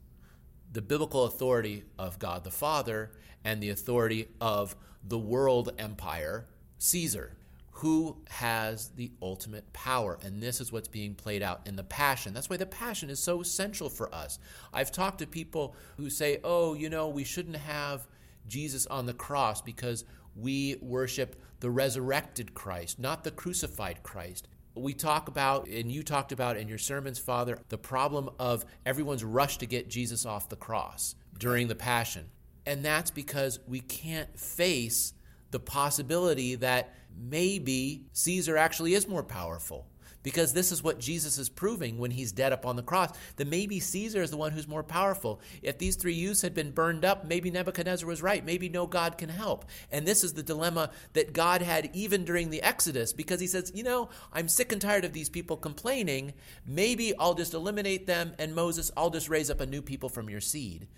the 0.73 0.83
biblical 0.83 1.25
authority 1.25 1.85
of 1.99 2.19
God 2.19 2.43
the 2.43 2.51
Father 2.51 3.13
and 3.45 3.63
the 3.63 3.71
authority 3.71 4.27
of 4.41 4.75
the 5.05 5.19
world 5.19 5.73
empire, 5.79 6.47
Caesar 6.79 7.37
who 7.81 8.15
has 8.29 8.91
the 8.91 9.11
ultimate 9.23 9.73
power. 9.73 10.19
And 10.23 10.43
this 10.43 10.61
is 10.61 10.71
what's 10.71 10.87
being 10.87 11.15
played 11.15 11.43
out 11.43 11.63
in 11.67 11.77
the 11.77 11.83
passion. 11.83 12.35
That's 12.35 12.51
why 12.51 12.59
the 12.59 12.67
passion 12.67 13.09
is 13.09 13.23
so 13.23 13.41
essential 13.41 13.89
for 13.89 14.15
us. 14.15 14.39
I've 14.71 14.93
talked 14.93 15.21
to 15.21 15.27
people 15.27 15.75
who 15.97 16.11
say, 16.11 16.41
oh, 16.45 16.75
you 16.75 16.91
know, 16.91 17.09
we 17.09 17.25
shouldn't 17.25 17.57
have 17.57 18.07
Jesus 18.47 18.87
on 18.87 19.07
the 19.07 19.15
cross 19.15 19.63
because 19.63 20.05
we 20.37 20.77
worship 20.83 21.41
the 21.61 21.71
resurrected 21.71 22.53
Christ, 22.53 22.99
not 22.99 23.25
the 23.25 23.31
crucified 23.31 24.03
Christ. 24.03 24.47
We 24.75 24.93
talk 24.93 25.29
about, 25.29 25.67
and 25.67 25.91
you 25.91 26.03
talked 26.03 26.33
about 26.33 26.59
in 26.59 26.69
your 26.69 26.77
sermons, 26.77 27.19
Father, 27.19 27.61
the 27.71 27.79
problem 27.79 28.29
of 28.39 28.67
everyone's 28.85 29.25
rush 29.25 29.57
to 29.57 29.67
get 29.67 29.89
Jesus 29.89 30.27
off 30.27 30.51
the 30.51 30.57
cross 30.57 31.15
during 31.39 31.69
the 31.69 31.75
Passion. 31.75 32.27
And 32.67 32.85
that's 32.85 33.11
because 33.11 33.59
we 33.67 33.81
can't 33.81 34.39
face 34.39 35.15
the 35.51 35.61
possibility 35.61 36.55
that 36.57 36.95
maybe 37.17 38.07
Caesar 38.13 38.57
actually 38.57 38.95
is 38.95 39.09
more 39.09 39.23
powerful 39.23 39.87
because 40.23 40.53
this 40.53 40.73
is 40.73 40.83
what 40.83 40.99
Jesus 40.99 41.39
is 41.39 41.49
proving 41.49 41.99
when 41.99 42.11
he's 42.11 42.33
dead 42.33 42.53
up 42.53 42.67
on 42.67 42.77
the 42.77 42.83
cross 42.83 43.17
that 43.37 43.49
maybe 43.49 43.81
Caesar 43.81 44.23
is 44.23 44.31
the 44.31 44.37
one 44.37 44.53
who's 44.53 44.69
more 44.69 44.83
powerful. 44.83 45.41
If 45.63 45.79
these 45.79 45.97
three 45.97 46.15
youths 46.15 46.43
had 46.43 46.55
been 46.55 46.73
burned 46.73 47.05
up, 47.05 47.25
maybe 47.27 47.51
Nebuchadnezzar 47.51 48.07
was 48.07 48.23
right. 48.23 48.45
Maybe 48.45 48.69
no 48.69 48.87
God 48.87 49.19
can 49.19 49.29
help. 49.29 49.65
And 49.91 50.07
this 50.07 50.23
is 50.25 50.35
the 50.35 50.43
dilemma 50.43 50.91
that 51.15 51.33
God 51.33 51.63
had 51.63 51.91
even 51.95 52.25
during 52.25 52.51
the 52.51 52.63
Exodus 52.63 53.13
because 53.13 53.41
he 53.41 53.47
says, 53.47 53.73
You 53.75 53.83
know, 53.83 54.11
I'm 54.33 54.49
sick 54.49 54.73
and 54.73 54.81
tired 54.81 55.05
of 55.05 55.13
these 55.13 55.29
people 55.29 55.57
complaining. 55.57 56.35
Maybe 56.67 57.17
I'll 57.19 57.35
just 57.35 57.55
eliminate 57.55 58.07
them. 58.07 58.35
And 58.39 58.55
Moses, 58.55 58.91
I'll 58.97 59.11
just 59.11 59.29
raise 59.29 59.51
up 59.51 59.61
a 59.61 59.67
new 59.67 59.83
people 59.83 60.09
from 60.09 60.29
your 60.29 60.41
seed. 60.41 60.89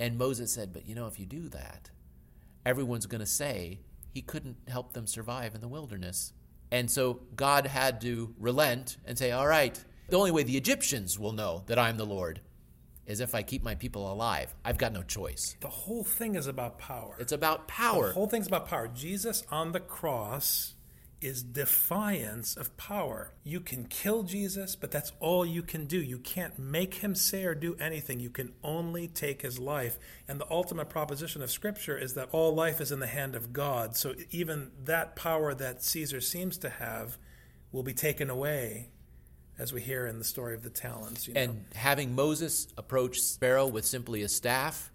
And 0.00 0.18
Moses 0.18 0.52
said, 0.52 0.72
But 0.72 0.86
you 0.86 0.94
know, 0.94 1.06
if 1.06 1.20
you 1.20 1.26
do 1.26 1.48
that, 1.50 1.90
everyone's 2.66 3.06
going 3.06 3.20
to 3.20 3.26
say 3.26 3.80
he 4.12 4.22
couldn't 4.22 4.56
help 4.68 4.92
them 4.92 5.06
survive 5.06 5.54
in 5.54 5.60
the 5.60 5.68
wilderness. 5.68 6.32
And 6.70 6.90
so 6.90 7.20
God 7.34 7.66
had 7.66 8.00
to 8.02 8.34
relent 8.38 8.98
and 9.04 9.18
say, 9.18 9.30
All 9.32 9.46
right, 9.46 9.82
the 10.08 10.16
only 10.16 10.30
way 10.30 10.42
the 10.42 10.56
Egyptians 10.56 11.18
will 11.18 11.32
know 11.32 11.64
that 11.66 11.78
I'm 11.78 11.96
the 11.96 12.06
Lord 12.06 12.40
is 13.06 13.20
if 13.20 13.34
I 13.34 13.42
keep 13.42 13.62
my 13.62 13.74
people 13.74 14.10
alive. 14.12 14.54
I've 14.64 14.78
got 14.78 14.92
no 14.92 15.02
choice. 15.02 15.56
The 15.60 15.68
whole 15.68 16.04
thing 16.04 16.34
is 16.34 16.46
about 16.46 16.78
power. 16.78 17.16
It's 17.18 17.32
about 17.32 17.66
power. 17.66 18.08
The 18.08 18.14
whole 18.14 18.28
thing's 18.28 18.46
about 18.46 18.68
power. 18.68 18.88
Jesus 18.88 19.42
on 19.50 19.72
the 19.72 19.80
cross 19.80 20.74
is 21.22 21.42
defiance 21.42 22.56
of 22.56 22.76
power. 22.76 23.32
You 23.44 23.60
can 23.60 23.84
kill 23.84 24.22
Jesus, 24.22 24.76
but 24.76 24.90
that's 24.90 25.12
all 25.20 25.46
you 25.46 25.62
can 25.62 25.86
do. 25.86 26.00
You 26.00 26.18
can't 26.18 26.58
make 26.58 26.94
him 26.94 27.14
say 27.14 27.44
or 27.44 27.54
do 27.54 27.76
anything. 27.80 28.20
You 28.20 28.30
can 28.30 28.52
only 28.62 29.08
take 29.08 29.42
his 29.42 29.58
life. 29.58 29.98
And 30.28 30.40
the 30.40 30.50
ultimate 30.50 30.88
proposition 30.88 31.42
of 31.42 31.50
Scripture 31.50 31.96
is 31.96 32.14
that 32.14 32.28
all 32.32 32.54
life 32.54 32.80
is 32.80 32.92
in 32.92 33.00
the 33.00 33.06
hand 33.06 33.34
of 33.34 33.52
God. 33.52 33.96
So 33.96 34.14
even 34.30 34.70
that 34.84 35.16
power 35.16 35.54
that 35.54 35.82
Caesar 35.82 36.20
seems 36.20 36.58
to 36.58 36.68
have 36.68 37.18
will 37.70 37.82
be 37.82 37.94
taken 37.94 38.28
away. 38.28 38.88
As 39.58 39.72
we 39.72 39.82
hear 39.82 40.06
in 40.06 40.18
the 40.18 40.24
story 40.24 40.54
of 40.54 40.62
the 40.62 40.70
talents. 40.70 41.28
You 41.28 41.34
know? 41.34 41.40
And 41.40 41.64
having 41.74 42.14
Moses 42.14 42.66
approach 42.78 43.20
Pharaoh 43.38 43.66
with 43.66 43.84
simply 43.84 44.22
a 44.22 44.28
staff, 44.28 44.90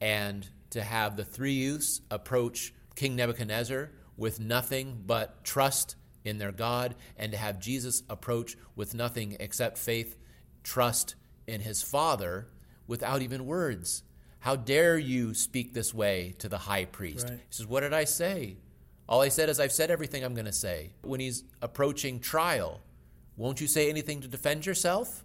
and 0.00 0.48
to 0.70 0.82
have 0.82 1.16
the 1.16 1.24
three 1.24 1.52
youths 1.52 2.00
approach 2.10 2.72
King 2.94 3.14
Nebuchadnezzar 3.16 3.90
with 4.16 4.40
nothing 4.40 5.02
but 5.06 5.44
trust 5.44 5.96
in 6.24 6.38
their 6.38 6.52
God, 6.52 6.94
and 7.16 7.32
to 7.32 7.38
have 7.38 7.58
Jesus 7.58 8.02
approach 8.10 8.56
with 8.76 8.94
nothing 8.94 9.36
except 9.40 9.78
faith, 9.78 10.16
trust 10.62 11.14
in 11.46 11.60
his 11.62 11.82
Father 11.82 12.48
without 12.86 13.22
even 13.22 13.46
words. 13.46 14.02
How 14.40 14.56
dare 14.56 14.98
you 14.98 15.34
speak 15.34 15.72
this 15.72 15.94
way 15.94 16.34
to 16.38 16.48
the 16.48 16.58
high 16.58 16.84
priest? 16.86 17.28
Right. 17.28 17.38
He 17.38 17.46
says, 17.50 17.66
What 17.66 17.80
did 17.80 17.92
I 17.92 18.04
say? 18.04 18.56
All 19.08 19.20
I 19.20 19.28
said 19.28 19.48
is, 19.48 19.58
I've 19.58 19.72
said 19.72 19.90
everything 19.90 20.24
I'm 20.24 20.34
going 20.34 20.46
to 20.46 20.52
say. 20.52 20.92
When 21.02 21.20
he's 21.20 21.44
approaching 21.60 22.20
trial, 22.20 22.80
won't 23.36 23.60
you 23.60 23.66
say 23.66 23.88
anything 23.90 24.20
to 24.20 24.28
defend 24.28 24.66
yourself? 24.66 25.24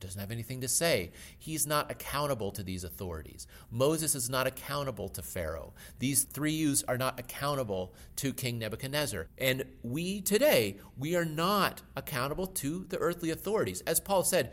Doesn't 0.00 0.20
have 0.20 0.30
anything 0.30 0.60
to 0.60 0.68
say. 0.68 1.10
He's 1.38 1.66
not 1.66 1.90
accountable 1.90 2.50
to 2.52 2.62
these 2.62 2.84
authorities. 2.84 3.46
Moses 3.70 4.14
is 4.14 4.30
not 4.30 4.46
accountable 4.46 5.08
to 5.10 5.22
Pharaoh. 5.22 5.72
These 5.98 6.24
three 6.24 6.52
youths 6.52 6.84
are 6.86 6.98
not 6.98 7.18
accountable 7.18 7.94
to 8.16 8.32
King 8.32 8.58
Nebuchadnezzar. 8.58 9.26
And 9.38 9.64
we 9.82 10.20
today, 10.20 10.78
we 10.96 11.16
are 11.16 11.24
not 11.24 11.82
accountable 11.96 12.46
to 12.46 12.86
the 12.88 12.98
earthly 12.98 13.30
authorities. 13.30 13.80
As 13.82 14.00
Paul 14.00 14.24
said, 14.24 14.52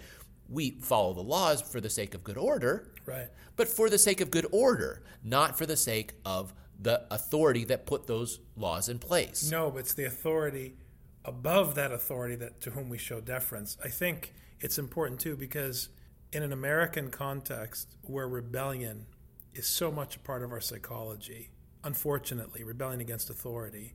we 0.50 0.72
follow 0.82 1.14
the 1.14 1.22
laws 1.22 1.62
for 1.62 1.82
the 1.82 1.90
sake 1.90 2.14
of 2.14 2.24
good 2.24 2.38
order, 2.38 2.92
right. 3.06 3.28
but 3.56 3.68
for 3.68 3.90
the 3.90 3.98
sake 3.98 4.22
of 4.22 4.30
good 4.30 4.46
order, 4.52 5.02
not 5.24 5.58
for 5.58 5.66
the 5.66 5.78
sake 5.78 6.14
of 6.24 6.54
the 6.80 7.02
authority 7.12 7.64
that 7.66 7.86
put 7.86 8.06
those 8.06 8.40
laws 8.56 8.90
in 8.90 9.00
place. 9.00 9.50
No, 9.50 9.72
but 9.72 9.80
it's 9.80 9.94
the 9.94 10.06
authority 10.06 10.76
above 11.24 11.76
that 11.76 11.92
authority 11.92 12.36
that 12.36 12.62
to 12.62 12.72
whom 12.72 12.90
we 12.90 12.98
show 12.98 13.20
deference. 13.20 13.78
I 13.84 13.90
think 13.90 14.34
it's 14.66 14.80
important 14.80 15.20
too 15.20 15.36
because 15.36 15.90
in 16.34 16.42
an 16.42 16.52
American 16.52 17.12
context 17.12 17.98
where 18.02 18.28
rebellion 18.28 19.06
is 19.54 19.68
so 19.68 19.92
much 19.92 20.16
a 20.16 20.20
part 20.20 20.42
of 20.42 20.52
our 20.52 20.60
psychology, 20.60 21.52
unfortunately, 21.84 22.64
rebellion 22.64 23.00
against 23.00 23.30
authority, 23.30 23.94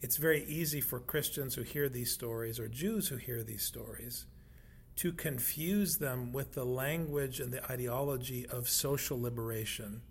it's 0.00 0.16
very 0.16 0.44
easy 0.44 0.80
for 0.80 1.00
Christians 1.00 1.56
who 1.56 1.62
hear 1.62 1.88
these 1.88 2.12
stories 2.12 2.60
or 2.60 2.68
Jews 2.68 3.08
who 3.08 3.16
hear 3.16 3.42
these 3.42 3.64
stories 3.64 4.26
to 4.94 5.12
confuse 5.12 5.96
them 5.96 6.32
with 6.32 6.52
the 6.52 6.64
language 6.64 7.40
and 7.40 7.52
the 7.52 7.68
ideology 7.68 8.46
of 8.46 8.68
social 8.68 9.20
liberation, 9.20 10.02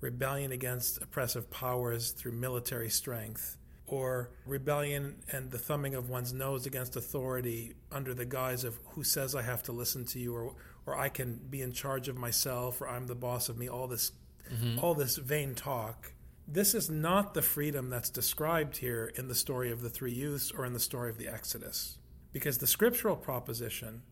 rebellion 0.00 0.52
against 0.52 1.02
oppressive 1.02 1.50
powers 1.50 2.12
through 2.12 2.30
military 2.30 2.88
strength 2.88 3.58
or 3.92 4.30
rebellion 4.46 5.14
and 5.30 5.50
the 5.50 5.58
thumbing 5.58 5.94
of 5.94 6.08
one's 6.08 6.32
nose 6.32 6.64
against 6.64 6.96
authority 6.96 7.74
under 7.90 8.14
the 8.14 8.24
guise 8.24 8.64
of 8.64 8.80
who 8.92 9.04
says 9.04 9.34
I 9.34 9.42
have 9.42 9.62
to 9.64 9.72
listen 9.72 10.06
to 10.06 10.18
you 10.18 10.34
or 10.34 10.54
or 10.86 10.98
I 10.98 11.10
can 11.10 11.38
be 11.50 11.60
in 11.60 11.72
charge 11.72 12.08
of 12.08 12.16
myself 12.16 12.80
or 12.80 12.88
I'm 12.88 13.06
the 13.06 13.14
boss 13.14 13.50
of 13.50 13.58
me 13.58 13.68
all 13.68 13.86
this 13.86 14.12
mm-hmm. 14.50 14.78
all 14.78 14.94
this 14.94 15.16
vain 15.16 15.54
talk. 15.54 16.14
This 16.48 16.74
is 16.74 16.88
not 16.88 17.34
the 17.34 17.42
freedom 17.42 17.90
that's 17.90 18.08
described 18.08 18.78
here 18.78 19.12
in 19.14 19.28
the 19.28 19.34
story 19.34 19.70
of 19.70 19.82
the 19.82 19.90
three 19.90 20.12
youths 20.12 20.50
or 20.50 20.64
in 20.64 20.72
the 20.72 20.80
story 20.80 21.10
of 21.10 21.18
the 21.18 21.28
Exodus. 21.28 21.98
Because 22.32 22.58
the 22.58 22.66
scriptural 22.66 23.14
proposition 23.14 24.02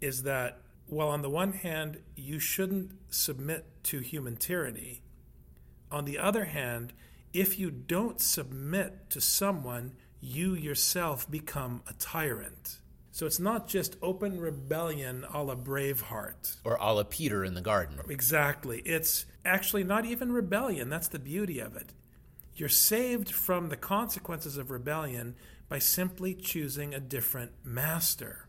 is 0.00 0.22
that 0.22 0.60
while 0.86 1.08
on 1.08 1.22
the 1.22 1.30
one 1.30 1.54
hand 1.54 1.98
you 2.14 2.38
shouldn't 2.38 2.92
submit 3.10 3.66
to 3.82 3.98
human 3.98 4.36
tyranny. 4.36 5.02
On 5.90 6.04
the 6.04 6.18
other 6.18 6.44
hand 6.44 6.92
if 7.32 7.58
you 7.58 7.70
don't 7.70 8.20
submit 8.20 9.10
to 9.10 9.20
someone, 9.20 9.92
you 10.20 10.54
yourself 10.54 11.30
become 11.30 11.82
a 11.86 11.92
tyrant. 11.94 12.78
So 13.10 13.26
it's 13.26 13.40
not 13.40 13.66
just 13.66 13.96
open 14.00 14.38
rebellion 14.38 15.24
a 15.32 15.42
la 15.42 15.56
Braveheart. 15.56 16.58
Or 16.64 16.76
a 16.80 16.92
la 16.92 17.02
Peter 17.02 17.44
in 17.44 17.54
the 17.54 17.60
garden. 17.60 17.98
Exactly. 18.08 18.80
It's 18.84 19.26
actually 19.44 19.84
not 19.84 20.04
even 20.04 20.32
rebellion. 20.32 20.88
That's 20.88 21.08
the 21.08 21.18
beauty 21.18 21.58
of 21.58 21.76
it. 21.76 21.92
You're 22.54 22.68
saved 22.68 23.30
from 23.30 23.68
the 23.68 23.76
consequences 23.76 24.56
of 24.56 24.70
rebellion 24.70 25.36
by 25.68 25.78
simply 25.78 26.34
choosing 26.34 26.94
a 26.94 27.00
different 27.00 27.52
master. 27.64 28.48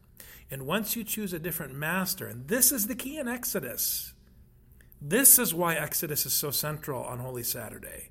And 0.51 0.65
once 0.65 0.95
you 0.95 1.03
choose 1.03 1.33
a 1.33 1.39
different 1.39 1.75
master, 1.75 2.27
and 2.27 2.47
this 2.47 2.71
is 2.71 2.87
the 2.87 2.95
key 2.95 3.17
in 3.17 3.27
Exodus, 3.27 4.13
this 5.01 5.37
is 5.37 5.53
why 5.53 5.75
Exodus 5.75 6.25
is 6.25 6.33
so 6.33 6.51
central 6.51 7.03
on 7.03 7.19
Holy 7.19 7.43
Saturday. 7.43 8.09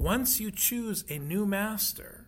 Once 0.00 0.40
you 0.40 0.50
choose 0.50 1.04
a 1.10 1.18
new 1.18 1.44
master, 1.44 2.26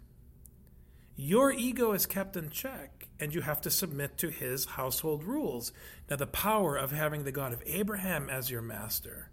your 1.17 1.51
ego 1.51 1.93
is 1.93 2.05
kept 2.05 2.37
in 2.37 2.51
check 2.51 3.09
and 3.19 3.35
you 3.35 3.41
have 3.41 3.63
to 3.63 3.71
submit 3.71 4.19
to 4.19 4.29
his 4.29 4.67
household 4.67 5.25
rules. 5.25 5.73
Now, 6.11 6.17
the 6.17 6.27
power 6.27 6.77
of 6.77 6.93
having 6.93 7.25
the 7.25 7.33
God 7.33 7.51
of 7.55 7.63
Abraham 7.65 8.29
as 8.29 8.51
your 8.51 8.61
master 8.61 9.31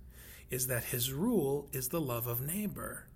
is 0.50 0.68
that 0.68 0.86
his 0.86 1.12
rule 1.12 1.68
is 1.74 1.90
the 1.90 2.00
love 2.00 2.28
of 2.28 2.40
neighbor, 2.40 3.10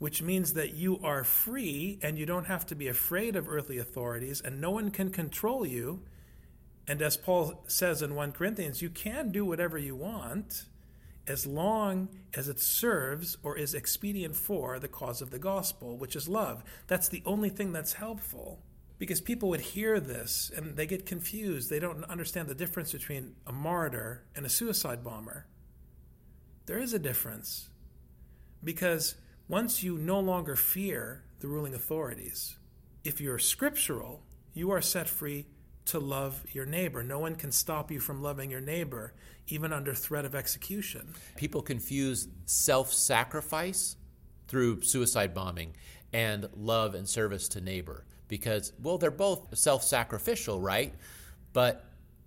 which 0.00 0.22
means 0.22 0.54
that 0.54 0.74
you 0.74 0.98
are 1.04 1.22
free 1.22 2.00
and 2.02 2.18
you 2.18 2.26
don't 2.26 2.46
have 2.46 2.66
to 2.66 2.74
be 2.74 2.88
afraid 2.88 3.36
of 3.36 3.48
earthly 3.48 3.78
authorities 3.78 4.40
and 4.40 4.60
no 4.60 4.72
one 4.72 4.90
can 4.90 5.10
control 5.10 5.64
you. 5.64 6.02
And 6.88 7.00
as 7.00 7.16
Paul 7.16 7.62
says 7.68 8.02
in 8.02 8.16
1 8.16 8.32
Corinthians, 8.32 8.82
you 8.82 8.90
can 8.90 9.30
do 9.30 9.44
whatever 9.44 9.78
you 9.78 9.94
want 9.94 10.64
as 11.28 11.46
long 11.46 12.08
as 12.34 12.48
it 12.48 12.60
serves 12.60 13.36
or 13.42 13.56
is 13.56 13.74
expedient 13.74 14.36
for 14.36 14.78
the 14.78 14.88
cause 14.88 15.20
of 15.20 15.30
the 15.30 15.38
gospel, 15.38 15.96
which 15.96 16.16
is 16.16 16.28
love. 16.28 16.62
That's 16.86 17.08
the 17.08 17.22
only 17.26 17.48
thing 17.48 17.72
that's 17.72 17.94
helpful. 17.94 18.60
Because 18.98 19.20
people 19.20 19.48
would 19.50 19.60
hear 19.60 20.00
this 20.00 20.50
and 20.56 20.76
they 20.76 20.86
get 20.86 21.04
confused. 21.04 21.68
They 21.68 21.78
don't 21.78 22.04
understand 22.04 22.48
the 22.48 22.54
difference 22.54 22.92
between 22.92 23.34
a 23.46 23.52
martyr 23.52 24.24
and 24.34 24.46
a 24.46 24.50
suicide 24.50 25.04
bomber. 25.04 25.46
There 26.66 26.78
is 26.78 26.94
a 26.94 26.98
difference. 26.98 27.68
Because 28.64 29.16
once 29.48 29.82
you 29.82 29.98
no 29.98 30.18
longer 30.18 30.56
fear 30.56 31.24
the 31.40 31.48
ruling 31.48 31.74
authorities, 31.74 32.56
if 33.04 33.20
you're 33.20 33.38
scriptural, 33.38 34.22
you 34.54 34.70
are 34.70 34.80
set 34.80 35.08
free 35.08 35.46
to 35.86 35.98
love 35.98 36.44
your 36.52 36.66
neighbor. 36.66 37.02
No 37.02 37.18
one 37.18 37.34
can 37.34 37.52
stop 37.52 37.90
you 37.90 38.00
from 38.00 38.22
loving 38.22 38.50
your 38.50 38.60
neighbor, 38.60 39.14
even 39.48 39.72
under 39.72 39.94
threat 39.94 40.24
of 40.24 40.34
execution. 40.34 41.14
People 41.36 41.62
confuse 41.62 42.28
self 42.44 42.92
sacrifice 42.92 43.96
through 44.48 44.82
suicide 44.82 45.34
bombing 45.34 45.74
and 46.12 46.48
love 46.54 46.94
and 46.94 47.08
service 47.08 47.48
to 47.48 47.60
neighbor 47.60 48.04
because, 48.28 48.72
well, 48.82 48.98
they're 48.98 49.10
both 49.10 49.56
self 49.56 49.82
sacrificial, 49.82 50.60
right? 50.60 50.94
But 51.52 51.84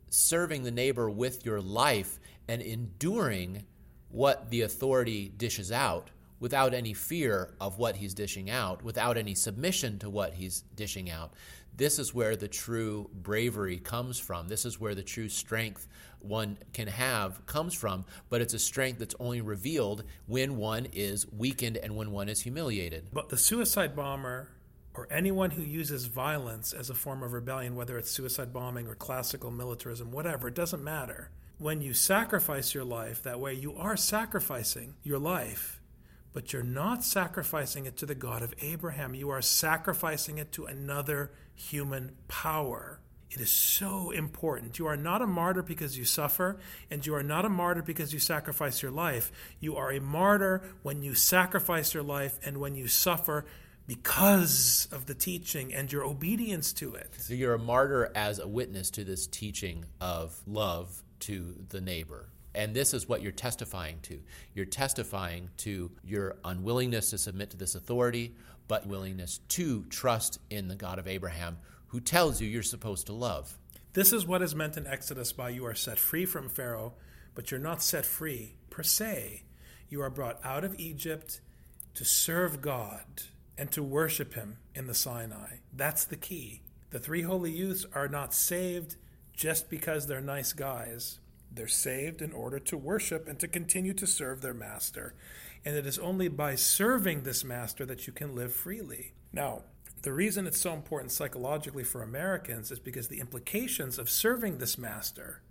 serving 0.10 0.64
the 0.64 0.72
neighbor 0.72 1.10
with 1.10 1.46
your 1.46 1.62
life 1.62 2.20
and 2.48 2.62
enduring 2.62 3.66
what 4.10 4.50
the 4.50 4.62
authority 4.62 5.30
dishes 5.30 5.72
out 5.72 6.10
without 6.40 6.74
any 6.74 6.94
fear 6.94 7.54
of 7.60 7.78
what 7.78 7.96
he's 7.98 8.14
dishing 8.14 8.50
out, 8.50 8.84
without 8.84 9.18
any 9.18 9.36
submission 9.36 10.00
to 10.00 10.10
what 10.10 10.34
he's 10.34 10.62
dishing 10.76 11.10
out, 11.10 11.34
This 11.76 11.98
is 11.98 12.14
where 12.14 12.36
the 12.36 12.50
true 12.50 13.10
bravery 13.14 13.78
comes 13.78 14.20
from. 14.20 14.50
This 14.50 14.66
is 14.66 14.82
where 14.82 14.96
the 14.96 15.04
true 15.04 15.30
strength 15.30 15.88
one 16.20 16.58
can 16.74 16.88
have 16.88 17.46
comes 17.46 17.74
from, 17.74 18.04
but 18.30 18.42
it's 18.42 18.54
a 18.54 18.60
strength 18.60 19.00
that's 19.00 19.16
only 19.18 19.40
revealed 19.40 20.04
when 20.28 20.58
one 20.58 20.88
is 20.92 21.26
weakened 21.32 21.78
and 21.78 21.96
when 21.96 22.12
one 22.12 22.28
is 22.28 22.42
humiliated. 22.42 23.08
But 23.14 23.30
the 23.30 23.38
suicide 23.38 23.96
bomber 23.96 24.50
or 24.94 25.08
anyone 25.10 25.52
who 25.52 25.62
uses 25.62 26.06
violence 26.08 26.74
as 26.74 26.90
a 26.90 26.94
form 26.94 27.24
of 27.24 27.32
rebellion, 27.32 27.76
whether 27.76 27.98
it's 27.98 28.12
suicide 28.12 28.52
bombing 28.52 28.88
or 28.88 28.96
classical 28.96 29.50
militarism, 29.50 30.12
whatever, 30.12 30.50
it 30.50 30.56
doesn't 30.56 30.84
matter. 30.84 31.30
When 31.60 31.82
you 31.82 31.94
sacrifice 31.94 32.74
your 32.74 32.84
life 32.84 33.24
that 33.24 33.40
way, 33.40 33.54
you 33.54 33.74
are 33.76 33.96
sacrificing 33.96 34.96
your 35.04 35.20
life 35.20 35.79
but 36.34 36.54
you're 36.54 36.64
not 36.64 37.04
sacrificing 37.04 37.86
it 37.86 37.98
to 37.98 38.06
the 38.06 38.16
God 38.16 38.42
of 38.42 38.54
Abraham. 38.62 39.16
You 39.16 39.30
are 39.30 39.42
sacrificing 39.42 40.38
it 40.38 40.52
to 40.54 40.66
another 40.66 41.32
human 41.54 42.16
power. 42.28 43.00
It 43.32 43.40
is 43.40 43.52
so 43.52 44.10
important. 44.10 44.80
You 44.80 44.88
are 44.88 44.98
not 44.98 45.22
a 45.22 45.28
martyr 45.28 45.62
because 45.62 45.98
you 45.98 46.06
suffer, 46.06 46.58
and 46.90 47.06
you 47.06 47.14
are 47.14 47.24
not 47.24 47.46
a 47.46 47.50
martyr 47.50 47.84
because 47.84 48.12
you 48.12 48.20
sacrifice 48.20 48.82
your 48.82 48.92
life. 48.92 49.32
You 49.60 49.76
are 49.76 49.92
a 49.92 50.02
martyr 50.02 50.64
when 50.82 51.04
you 51.04 51.14
sacrifice 51.14 51.94
your 51.94 52.04
life 52.04 52.40
and 52.44 52.58
when 52.58 52.76
you 52.76 52.88
suffer 52.88 53.46
because 53.86 54.88
of 54.92 55.06
the 55.06 55.16
teaching 55.16 55.74
and 55.74 55.92
your 55.92 56.04
obedience 56.04 56.74
to 56.74 56.94
it. 56.96 57.14
So 57.18 57.34
you're 57.34 57.56
a 57.56 57.60
martyr 57.60 58.12
as 58.16 58.40
a 58.40 58.48
witness 58.48 58.90
to 58.92 59.04
this 59.04 59.28
teaching 59.28 59.86
of 60.00 60.40
love 60.48 61.04
to 61.22 61.56
the 61.70 61.82
neighbor. 61.82 62.30
And 62.56 62.74
this 62.74 62.94
is 62.94 63.08
what 63.08 63.22
you're 63.22 63.32
testifying 63.32 64.00
to. 64.04 64.20
You're 64.54 64.66
testifying 64.66 65.50
to 65.58 65.92
your 66.04 66.38
unwillingness 66.44 67.12
to 67.12 67.18
submit 67.18 67.52
to 67.52 67.58
this 67.58 67.76
authority, 67.76 68.36
but 68.68 68.88
willingness 68.88 69.40
to 69.50 69.84
trust 69.86 70.40
in 70.50 70.68
the 70.68 70.76
God 70.76 71.00
of 71.00 71.08
Abraham 71.08 71.58
who 71.90 72.00
tells 72.00 72.40
you 72.40 72.48
you're 72.48 72.64
supposed 72.64 73.08
to 73.08 73.14
love. 73.14 73.58
This 73.94 74.14
is 74.14 74.26
what 74.26 74.42
is 74.42 74.56
meant 74.56 74.78
in 74.78 74.88
Exodus 74.88 75.34
by 75.34 75.50
you 75.50 75.66
are 75.66 75.76
set 75.76 76.00
free 76.00 76.26
from 76.26 76.50
Pharaoh, 76.50 76.94
but 77.36 77.52
you're 77.52 77.60
not 77.60 77.82
set 77.82 78.06
free 78.06 78.56
per 78.70 78.84
se. 78.84 79.44
You 79.90 80.02
are 80.02 80.10
brought 80.10 80.40
out 80.44 80.64
of 80.64 80.80
Egypt 80.80 81.42
to 81.96 82.06
serve 82.06 82.62
God 82.62 83.24
and 83.58 83.72
to 83.72 83.84
worship 83.84 84.36
Him 84.36 84.58
in 84.76 84.88
the 84.88 84.94
Sinai. 84.94 85.58
That's 85.74 86.06
the 86.06 86.16
key. 86.16 86.62
The 86.92 87.00
three 87.00 87.24
holy 87.24 87.52
youths 87.52 87.86
are 87.94 88.08
not 88.08 88.34
saved 88.34 88.96
just 89.34 89.70
because 89.70 90.06
they're 90.06 90.22
nice 90.22 90.54
guys. 90.54 91.19
They're 91.52 91.68
saved 91.68 92.22
in 92.22 92.32
order 92.32 92.60
to 92.60 92.78
worship 92.78 93.28
and 93.28 93.40
to 93.40 93.48
continue 93.48 93.94
to 93.94 94.08
serve 94.08 94.42
their 94.42 94.54
master. 94.54 95.14
And 95.66 95.76
it 95.76 95.86
is 95.86 96.00
only 96.00 96.28
by 96.28 96.56
serving 96.56 97.24
this 97.24 97.44
master 97.44 97.86
that 97.86 98.08
you 98.08 98.14
can 98.14 98.36
live 98.36 98.54
freely. 98.54 99.14
Now, 99.34 99.64
the 100.02 100.14
reason 100.14 100.48
it's 100.48 100.62
so 100.62 100.74
important 100.74 101.12
psychologically 101.12 101.84
for 101.84 102.02
Americans 102.02 102.72
is 102.72 102.80
because 102.80 103.08
the 103.08 103.20
implications 103.20 104.00
of 104.00 104.10
serving 104.10 104.58
this 104.58 104.78
master, 104.78 105.42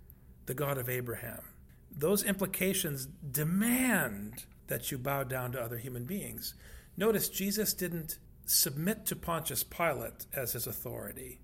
the 0.47 0.55
God 0.55 0.77
of 0.77 0.89
Abraham, 0.89 1.43
those 1.91 2.23
implications 2.23 3.05
demand 3.05 4.45
that 4.67 4.91
you 4.91 4.97
bow 4.97 5.23
down 5.23 5.51
to 5.51 5.61
other 5.61 5.77
human 5.77 6.05
beings. 6.05 6.55
Notice 6.97 7.29
Jesus 7.29 7.73
didn't 7.73 8.17
submit 8.45 9.05
to 9.05 9.15
Pontius 9.15 9.63
Pilate 9.63 10.25
as 10.33 10.53
his 10.53 10.65
authority, 10.65 11.41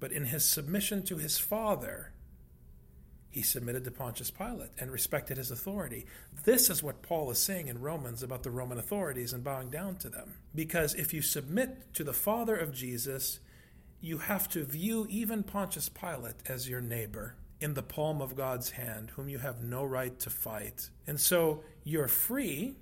but 0.00 0.12
in 0.12 0.26
his 0.26 0.44
submission 0.44 1.04
to 1.04 1.18
his 1.18 1.38
Father, 1.38 2.12
he 3.38 3.42
submitted 3.42 3.84
to 3.84 3.90
Pontius 3.92 4.32
Pilate 4.32 4.70
and 4.80 4.90
respected 4.90 5.36
his 5.36 5.52
authority. 5.52 6.06
This 6.44 6.68
is 6.68 6.82
what 6.82 7.02
Paul 7.02 7.30
is 7.30 7.38
saying 7.38 7.68
in 7.68 7.80
Romans 7.80 8.20
about 8.20 8.42
the 8.42 8.50
Roman 8.50 8.78
authorities 8.78 9.32
and 9.32 9.44
bowing 9.44 9.70
down 9.70 9.94
to 9.98 10.08
them. 10.08 10.34
Because 10.56 10.92
if 10.94 11.14
you 11.14 11.22
submit 11.22 11.94
to 11.94 12.02
the 12.02 12.12
Father 12.12 12.56
of 12.56 12.74
Jesus, 12.74 13.38
you 14.00 14.18
have 14.18 14.48
to 14.48 14.64
view 14.64 15.06
even 15.08 15.44
Pontius 15.44 15.88
Pilate 15.88 16.34
as 16.48 16.68
your 16.68 16.80
neighbor 16.80 17.36
in 17.60 17.74
the 17.74 17.82
palm 17.82 18.20
of 18.20 18.34
God's 18.34 18.70
hand, 18.70 19.12
whom 19.14 19.28
you 19.28 19.38
have 19.38 19.62
no 19.62 19.84
right 19.84 20.18
to 20.18 20.30
fight. 20.30 20.90
And 21.06 21.20
so 21.20 21.62
you're 21.84 22.08
free 22.08 22.74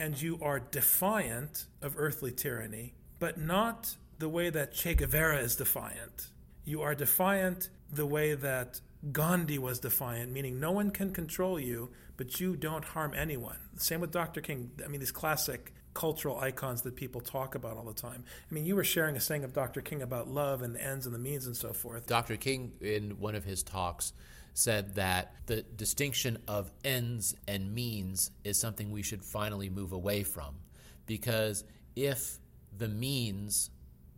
and 0.00 0.20
you 0.20 0.40
are 0.42 0.58
defiant 0.58 1.66
of 1.80 1.94
earthly 1.96 2.32
tyranny, 2.32 2.94
but 3.20 3.38
not 3.38 3.94
the 4.18 4.28
way 4.28 4.50
that 4.50 4.74
Che 4.74 4.96
Guevara 4.96 5.38
is 5.38 5.54
defiant. 5.54 6.30
You 6.64 6.82
are 6.82 6.96
defiant 6.96 7.68
the 7.92 8.06
way 8.06 8.34
that 8.34 8.80
Gandhi 9.12 9.58
was 9.58 9.78
defiant, 9.78 10.32
meaning 10.32 10.58
no 10.58 10.72
one 10.72 10.90
can 10.90 11.12
control 11.12 11.60
you, 11.60 11.90
but 12.16 12.40
you 12.40 12.56
don't 12.56 12.84
harm 12.84 13.14
anyone. 13.14 13.58
Same 13.76 14.00
with 14.00 14.10
Dr. 14.10 14.40
King. 14.40 14.70
I 14.84 14.88
mean, 14.88 15.00
these 15.00 15.12
classic 15.12 15.72
cultural 15.94 16.38
icons 16.38 16.82
that 16.82 16.94
people 16.94 17.20
talk 17.20 17.54
about 17.54 17.76
all 17.76 17.84
the 17.84 17.94
time. 17.94 18.22
I 18.50 18.54
mean, 18.54 18.66
you 18.66 18.76
were 18.76 18.84
sharing 18.84 19.16
a 19.16 19.20
saying 19.20 19.44
of 19.44 19.54
Dr. 19.54 19.80
King 19.80 20.02
about 20.02 20.28
love 20.28 20.60
and 20.60 20.74
the 20.74 20.84
ends 20.84 21.06
and 21.06 21.14
the 21.14 21.18
means 21.18 21.46
and 21.46 21.56
so 21.56 21.72
forth. 21.72 22.06
Dr. 22.06 22.36
King, 22.36 22.72
in 22.82 23.18
one 23.18 23.34
of 23.34 23.44
his 23.44 23.62
talks, 23.62 24.12
said 24.52 24.94
that 24.96 25.34
the 25.46 25.62
distinction 25.62 26.38
of 26.48 26.70
ends 26.84 27.34
and 27.48 27.74
means 27.74 28.30
is 28.44 28.60
something 28.60 28.90
we 28.90 29.02
should 29.02 29.24
finally 29.24 29.70
move 29.70 29.92
away 29.92 30.22
from. 30.22 30.56
Because 31.06 31.64
if 31.94 32.38
the 32.76 32.88
means 32.88 33.70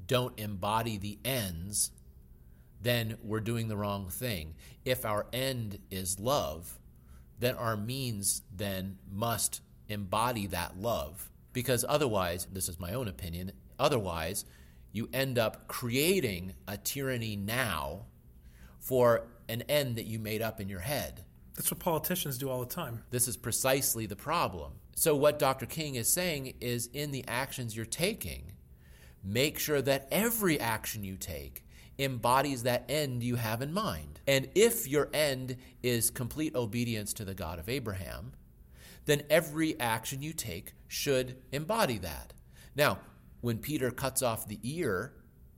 don't 0.06 0.38
embody 0.38 0.96
the 0.98 1.18
ends, 1.24 1.92
then 2.80 3.16
we're 3.22 3.40
doing 3.40 3.68
the 3.68 3.76
wrong 3.76 4.08
thing. 4.08 4.54
If 4.84 5.04
our 5.04 5.26
end 5.32 5.78
is 5.90 6.20
love, 6.20 6.78
then 7.38 7.54
our 7.54 7.76
means 7.76 8.42
then 8.54 8.98
must 9.10 9.60
embody 9.88 10.46
that 10.48 10.80
love. 10.80 11.30
Because 11.52 11.84
otherwise, 11.88 12.46
this 12.52 12.68
is 12.68 12.78
my 12.78 12.92
own 12.92 13.08
opinion, 13.08 13.52
otherwise, 13.78 14.44
you 14.92 15.08
end 15.12 15.38
up 15.38 15.68
creating 15.68 16.54
a 16.66 16.76
tyranny 16.76 17.36
now 17.36 18.06
for 18.78 19.26
an 19.48 19.62
end 19.62 19.96
that 19.96 20.06
you 20.06 20.18
made 20.18 20.42
up 20.42 20.60
in 20.60 20.68
your 20.68 20.80
head. 20.80 21.24
That's 21.54 21.70
what 21.70 21.80
politicians 21.80 22.38
do 22.38 22.48
all 22.48 22.60
the 22.60 22.66
time. 22.66 23.02
This 23.10 23.26
is 23.26 23.36
precisely 23.36 24.06
the 24.06 24.16
problem. 24.16 24.72
So, 24.94 25.16
what 25.16 25.38
Dr. 25.38 25.66
King 25.66 25.96
is 25.96 26.12
saying 26.12 26.54
is 26.60 26.88
in 26.92 27.10
the 27.10 27.24
actions 27.26 27.76
you're 27.76 27.84
taking, 27.86 28.52
make 29.24 29.58
sure 29.58 29.82
that 29.82 30.08
every 30.10 30.58
action 30.60 31.04
you 31.04 31.16
take 31.16 31.64
embodies 31.98 32.62
that 32.62 32.84
end 32.88 33.22
you 33.22 33.36
have 33.36 33.60
in 33.60 33.72
mind. 33.72 34.20
And 34.26 34.48
if 34.54 34.86
your 34.86 35.08
end 35.12 35.56
is 35.82 36.10
complete 36.10 36.54
obedience 36.54 37.12
to 37.14 37.24
the 37.24 37.34
God 37.34 37.58
of 37.58 37.68
Abraham, 37.68 38.32
then 39.06 39.22
every 39.30 39.78
action 39.80 40.22
you 40.22 40.32
take 40.32 40.74
should 40.86 41.36
embody 41.50 41.98
that. 41.98 42.34
Now, 42.76 42.98
when 43.40 43.58
Peter 43.58 43.90
cuts 43.90 44.22
off 44.22 44.46
the 44.46 44.60
ear 44.62 45.14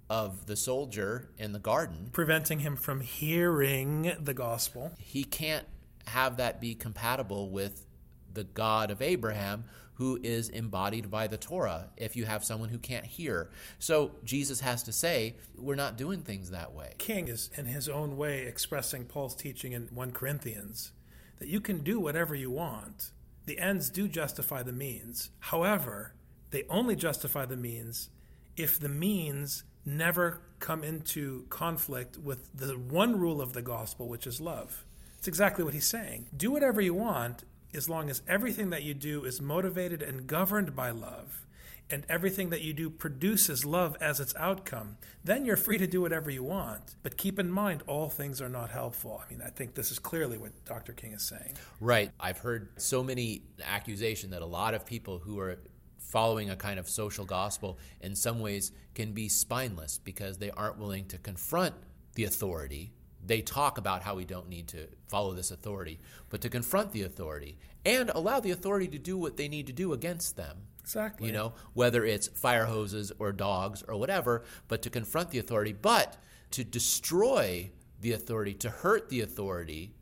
of 0.09 0.47
the 0.47 0.57
soldier 0.57 1.31
in 1.39 1.53
the 1.53 1.59
garden, 1.59 2.11
preventing 2.13 2.61
him 2.61 2.77
from 2.77 3.01
hearing 3.01 4.13
the 4.21 4.35
gospel, 4.35 4.93
he 4.99 5.25
can't 5.25 5.67
have 6.07 6.37
that 6.37 6.61
be 6.61 6.75
compatible 6.75 7.51
with 7.51 7.87
the 8.33 8.45
God 8.45 8.91
of 8.91 9.03
Abraham, 9.03 9.65
who 10.01 10.19
is 10.23 10.49
embodied 10.49 11.11
by 11.11 11.27
the 11.27 11.37
Torah 11.37 11.91
if 11.99 12.17
you 12.17 12.25
have 12.25 12.43
someone 12.43 12.71
who 12.71 12.79
can't 12.79 13.05
hear. 13.05 13.51
So 13.79 14.13
Jesus 14.25 14.61
has 14.61 14.83
to 14.85 14.93
say, 14.93 15.37
we're 15.59 15.75
not 15.75 15.99
doing 15.99 16.23
things 16.23 16.53
that 16.53 16.73
way. 16.73 16.95
King 16.97 17.29
is, 17.29 17.51
in 17.55 17.67
his 17.67 17.87
own 17.87 18.17
way, 18.17 18.47
expressing 18.47 19.05
Paul's 19.05 19.35
teaching 19.35 19.73
in 19.73 19.89
1 19.93 20.13
Corinthians 20.13 20.93
that 21.39 21.49
you 21.49 21.61
can 21.61 21.81
do 21.85 22.01
whatever 22.01 22.35
you 22.35 22.51
want. 22.51 23.11
The 23.45 23.59
ends 23.59 23.91
do 23.91 24.09
justify 24.09 24.63
the 24.63 24.73
means. 24.73 25.29
However, 25.39 26.15
they 26.51 26.65
only 26.71 26.97
justify 26.97 27.45
the 27.45 27.59
means 27.59 28.09
if 28.57 28.81
the 28.81 28.89
means 28.89 29.65
never 29.85 30.41
come 30.61 30.83
into 30.83 31.45
conflict 31.51 32.17
with 32.17 32.49
the 32.55 32.73
one 32.73 33.21
rule 33.21 33.43
of 33.43 33.53
the 33.53 33.61
gospel, 33.61 34.09
which 34.09 34.27
is 34.27 34.41
love. 34.41 34.87
It's 35.19 35.29
exactly 35.29 35.63
what 35.63 35.75
he's 35.75 35.87
saying. 35.87 36.29
Do 36.35 36.51
whatever 36.53 36.81
you 36.81 36.95
want 36.95 37.45
as 37.75 37.89
long 37.89 38.11
as 38.11 38.23
everything 38.29 38.71
that 38.71 38.83
you 38.83 38.95
do 38.95 39.25
is 39.25 39.41
motivated 39.41 40.03
and 40.03 40.27
governed 40.27 40.75
by 40.75 40.91
love, 40.91 41.47
and 41.91 42.05
everything 42.09 42.51
that 42.51 42.63
you 42.63 42.73
do 42.73 42.89
produces 42.89 43.65
love 43.65 43.97
as 44.01 44.21
its 44.21 44.35
outcome, 44.37 44.97
then 45.25 45.45
you're 45.45 45.57
free 45.57 45.79
to 45.79 45.87
do 45.87 46.01
whatever 46.01 46.31
you 46.31 46.43
want. 46.43 46.95
But 47.03 47.17
keep 47.17 47.39
in 47.39 47.51
mind, 47.51 47.83
all 47.87 48.09
things 48.09 48.41
are 48.41 48.49
not 48.49 48.71
helpful. 48.71 49.23
I 49.25 49.31
mean, 49.31 49.43
I 49.45 49.51
think 49.51 49.75
this 49.75 49.91
is 49.91 49.99
clearly 49.99 50.39
what 50.39 50.53
Dr. 50.65 50.93
King 50.93 51.13
is 51.13 51.27
saying. 51.29 51.55
Right. 51.81 52.11
I've 52.21 52.39
heard 52.39 52.69
so 52.81 53.03
many 53.03 53.43
accusations 53.63 54.33
that 54.33 54.43
a 54.43 54.47
lot 54.47 54.75
of 54.75 54.87
people 54.87 55.19
who 55.19 55.41
are 55.41 55.59
following 55.99 56.51
a 56.51 56.57
kind 56.57 56.79
of 56.79 56.89
social 56.89 57.25
gospel 57.25 57.79
in 58.01 58.15
some 58.15 58.41
ways 58.41 58.73
can 58.95 59.13
be 59.13 59.29
spineless 59.29 59.99
because 59.99 60.39
they 60.39 60.51
aren't 60.51 60.79
willing 60.79 61.07
to 61.07 61.19
confront 61.19 61.75
the 62.15 62.25
authority 62.25 62.93
they 63.31 63.41
talk 63.41 63.79
about 63.79 64.03
how 64.03 64.17
we 64.17 64.25
don't 64.25 64.49
need 64.49 64.67
to 64.67 64.89
follow 65.07 65.33
this 65.35 65.53
authority, 65.53 66.01
but 66.31 66.41
to 66.41 66.49
confront 66.49 66.91
the 66.91 67.03
authority 67.03 67.57
and 67.85 68.11
allow 68.11 68.41
the 68.41 68.51
authority 68.51 68.89
to 68.89 68.99
do 68.99 69.17
what 69.17 69.37
they 69.37 69.47
need 69.47 69.69
to 69.69 69.73
do 69.73 69.93
against 69.93 70.37
them. 70.37 70.57
Exactly. 70.81 71.29
You 71.29 71.33
know, 71.33 71.53
whether 71.73 72.05
it's 72.05 72.27
fire 72.27 72.65
hoses 72.65 73.13
or 73.21 73.31
dogs 73.31 73.85
or 73.87 73.97
whatever, 73.97 74.43
but 74.67 74.83
to 74.83 74.91
confront 74.91 75.31
the 75.31 75.39
authority, 75.39 75.73
but 75.73 76.17
to 76.51 76.65
destroy 76.65 77.71
the 78.01 78.13
authority, 78.13 78.55
to 78.55 78.69
hurt 78.69 79.09
the 79.11 79.21
authority, 79.21 79.95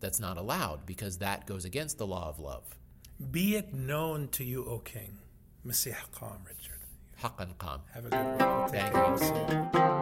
that's 0.00 0.20
not 0.20 0.36
allowed 0.36 0.84
because 0.84 1.18
that 1.18 1.46
goes 1.46 1.64
against 1.64 1.96
the 1.96 2.06
law 2.06 2.28
of 2.28 2.38
love. 2.38 2.76
Be 3.30 3.56
it 3.56 3.72
known 3.72 4.28
to 4.28 4.44
you, 4.44 4.66
O 4.66 4.80
King. 4.80 5.18
Masih 5.66 5.96
Qam, 6.12 6.44
Richard. 6.46 6.80
Haqqan 7.22 7.54
Qam. 7.56 7.80
Have 7.94 8.06
a 8.06 8.10
good 8.10 8.40
one. 8.40 8.68
Thank 8.68 9.74
you. 9.74 10.01